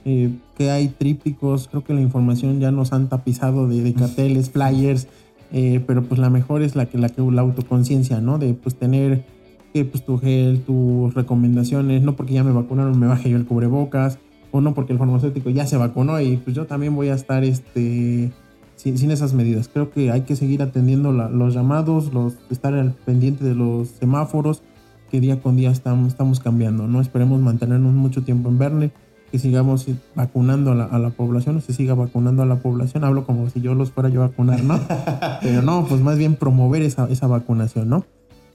Eh, 0.07 0.29
que 0.55 0.69
hay 0.69 0.89
trípticos, 0.89 1.67
creo 1.67 1.83
que 1.83 1.95
la 1.95 2.01
información 2.01 2.59
ya 2.59 2.69
nos 2.69 2.93
han 2.93 3.09
tapizado 3.09 3.67
de, 3.67 3.81
de 3.81 3.93
carteles, 3.95 4.51
flyers, 4.51 5.07
eh, 5.51 5.83
pero 5.87 6.03
pues 6.03 6.19
la 6.19 6.29
mejor 6.29 6.61
es 6.61 6.75
la 6.75 6.85
que 6.85 6.99
la, 6.99 7.09
que, 7.09 7.23
la 7.23 7.41
autoconciencia, 7.41 8.21
¿no? 8.21 8.37
De 8.37 8.53
pues 8.53 8.75
tener 8.75 9.25
que 9.73 9.83
pues 9.83 10.05
tu 10.05 10.19
gel, 10.19 10.61
tus 10.61 11.13
recomendaciones, 11.15 12.03
no 12.03 12.15
porque 12.15 12.33
ya 12.33 12.43
me 12.43 12.51
vacunaron 12.51 12.99
me 12.99 13.07
baje 13.07 13.31
yo 13.31 13.37
el 13.37 13.45
cubrebocas, 13.45 14.19
o 14.51 14.61
no 14.61 14.75
porque 14.75 14.93
el 14.93 14.99
farmacéutico 14.99 15.49
ya 15.49 15.65
se 15.65 15.75
vacunó 15.75 16.21
y 16.21 16.37
pues 16.37 16.55
yo 16.55 16.67
también 16.67 16.95
voy 16.95 17.09
a 17.09 17.15
estar 17.15 17.43
este 17.43 18.31
sin, 18.75 19.09
esas 19.09 19.33
medidas. 19.33 19.69
Creo 19.69 19.89
que 19.89 20.11
hay 20.11 20.21
que 20.21 20.35
seguir 20.35 20.61
atendiendo 20.61 21.11
los 21.11 21.55
llamados, 21.55 22.13
los, 22.13 22.35
estar 22.51 22.75
al 22.75 22.93
pendiente 22.93 23.43
de 23.43 23.55
los 23.55 23.87
semáforos, 23.87 24.61
que 25.09 25.19
día 25.19 25.41
con 25.41 25.57
día 25.57 25.71
estamos, 25.71 26.09
estamos 26.09 26.39
cambiando, 26.39 26.87
¿no? 26.87 27.01
Esperemos 27.01 27.41
mantenernos 27.41 27.93
mucho 27.93 28.23
tiempo 28.23 28.49
en 28.49 28.59
Verne 28.59 28.91
que 29.35 29.39
sigamos 29.39 29.85
vacunando 30.15 30.71
a 30.71 30.75
la, 30.75 30.85
a 30.85 30.97
la, 30.97 31.09
población, 31.09 31.57
o 31.57 31.59
se 31.59 31.73
siga 31.73 31.93
vacunando 31.93 32.41
a 32.41 32.45
la 32.45 32.55
población. 32.55 33.03
Hablo 33.03 33.25
como 33.25 33.49
si 33.49 33.59
yo 33.59 33.75
los 33.75 33.91
fuera 33.91 34.07
yo 34.07 34.23
a 34.23 34.29
vacunar, 34.29 34.63
¿no? 34.63 34.79
Pero 35.41 35.61
no, 35.61 35.85
pues 35.87 35.99
más 35.99 36.17
bien 36.17 36.37
promover 36.37 36.81
esa, 36.83 37.09
esa 37.09 37.27
vacunación, 37.27 37.89
¿no? 37.89 38.05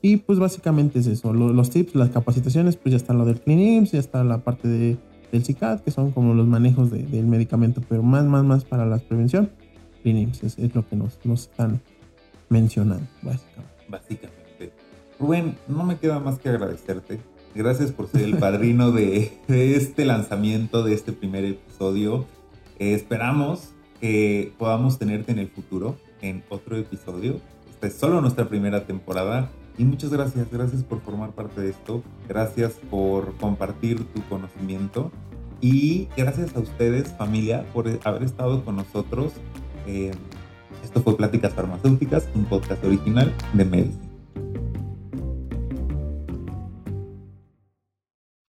Y 0.00 0.16
pues 0.16 0.38
básicamente 0.38 1.00
es 1.00 1.06
eso. 1.06 1.34
Los, 1.34 1.54
los 1.54 1.68
tips, 1.68 1.94
las 1.96 2.08
capacitaciones, 2.08 2.76
pues 2.76 2.92
ya 2.92 2.96
está 2.96 3.12
lo 3.12 3.26
del 3.26 3.42
ClinIMS, 3.42 3.92
ya 3.92 3.98
está 3.98 4.24
la 4.24 4.38
parte 4.38 4.68
de, 4.68 4.96
del 5.30 5.44
CICAD, 5.44 5.80
que 5.80 5.90
son 5.90 6.12
como 6.12 6.32
los 6.32 6.46
manejos 6.46 6.90
de, 6.90 7.02
del 7.02 7.26
medicamento, 7.26 7.82
pero 7.86 8.02
más, 8.02 8.24
más, 8.24 8.42
más 8.42 8.64
para 8.64 8.86
la 8.86 8.96
prevención. 8.96 9.50
ClinIMS 10.02 10.44
es, 10.44 10.58
es, 10.58 10.74
lo 10.74 10.88
que 10.88 10.96
nos, 10.96 11.18
nos 11.24 11.42
están 11.42 11.82
mencionando, 12.48 13.06
básicamente. 13.20 13.84
Básicamente. 13.86 14.72
Rubén, 15.18 15.58
no 15.68 15.84
me 15.84 15.98
queda 15.98 16.20
más 16.20 16.38
que 16.38 16.48
agradecerte 16.48 17.20
Gracias 17.54 17.90
por 17.90 18.08
ser 18.08 18.22
el 18.22 18.36
padrino 18.36 18.92
de, 18.92 19.32
este 19.48 20.04
lanzamiento, 20.04 20.84
de 20.84 20.94
este 20.94 21.12
primer 21.12 21.44
episodio. 21.44 22.24
Eh, 22.78 22.94
esperamos 22.94 23.70
que 24.00 24.52
podamos 24.56 24.98
tenerte 24.98 25.32
en 25.32 25.40
el 25.40 25.48
futuro, 25.48 25.96
en 26.22 26.44
otro 26.48 26.76
episodio. 26.76 27.40
Esta 27.68 27.88
es 27.88 27.94
solo 27.94 28.20
nuestra 28.20 28.48
primera 28.48 28.86
temporada. 28.86 29.50
Y 29.78 29.84
muchas 29.84 30.10
gracias, 30.10 30.48
gracias 30.50 30.84
por 30.84 31.00
formar 31.00 31.32
parte 31.32 31.60
de 31.60 31.70
esto. 31.70 32.04
Gracias 32.28 32.74
por 32.88 33.36
compartir 33.38 34.04
tu 34.04 34.22
conocimiento. 34.28 35.10
Y 35.60 36.08
gracias 36.16 36.54
a 36.54 36.60
ustedes, 36.60 37.08
familia, 37.18 37.66
por 37.72 37.88
haber 38.04 38.22
estado 38.22 38.64
con 38.64 38.76
nosotros. 38.76 39.32
Eh, 39.86 40.12
esto 40.84 41.02
fue 41.02 41.16
Pláticas 41.16 41.52
Farmacéuticas, 41.52 42.28
un 42.34 42.44
podcast 42.44 42.84
original 42.84 43.34
de 43.54 43.64
Medicine. 43.64 44.09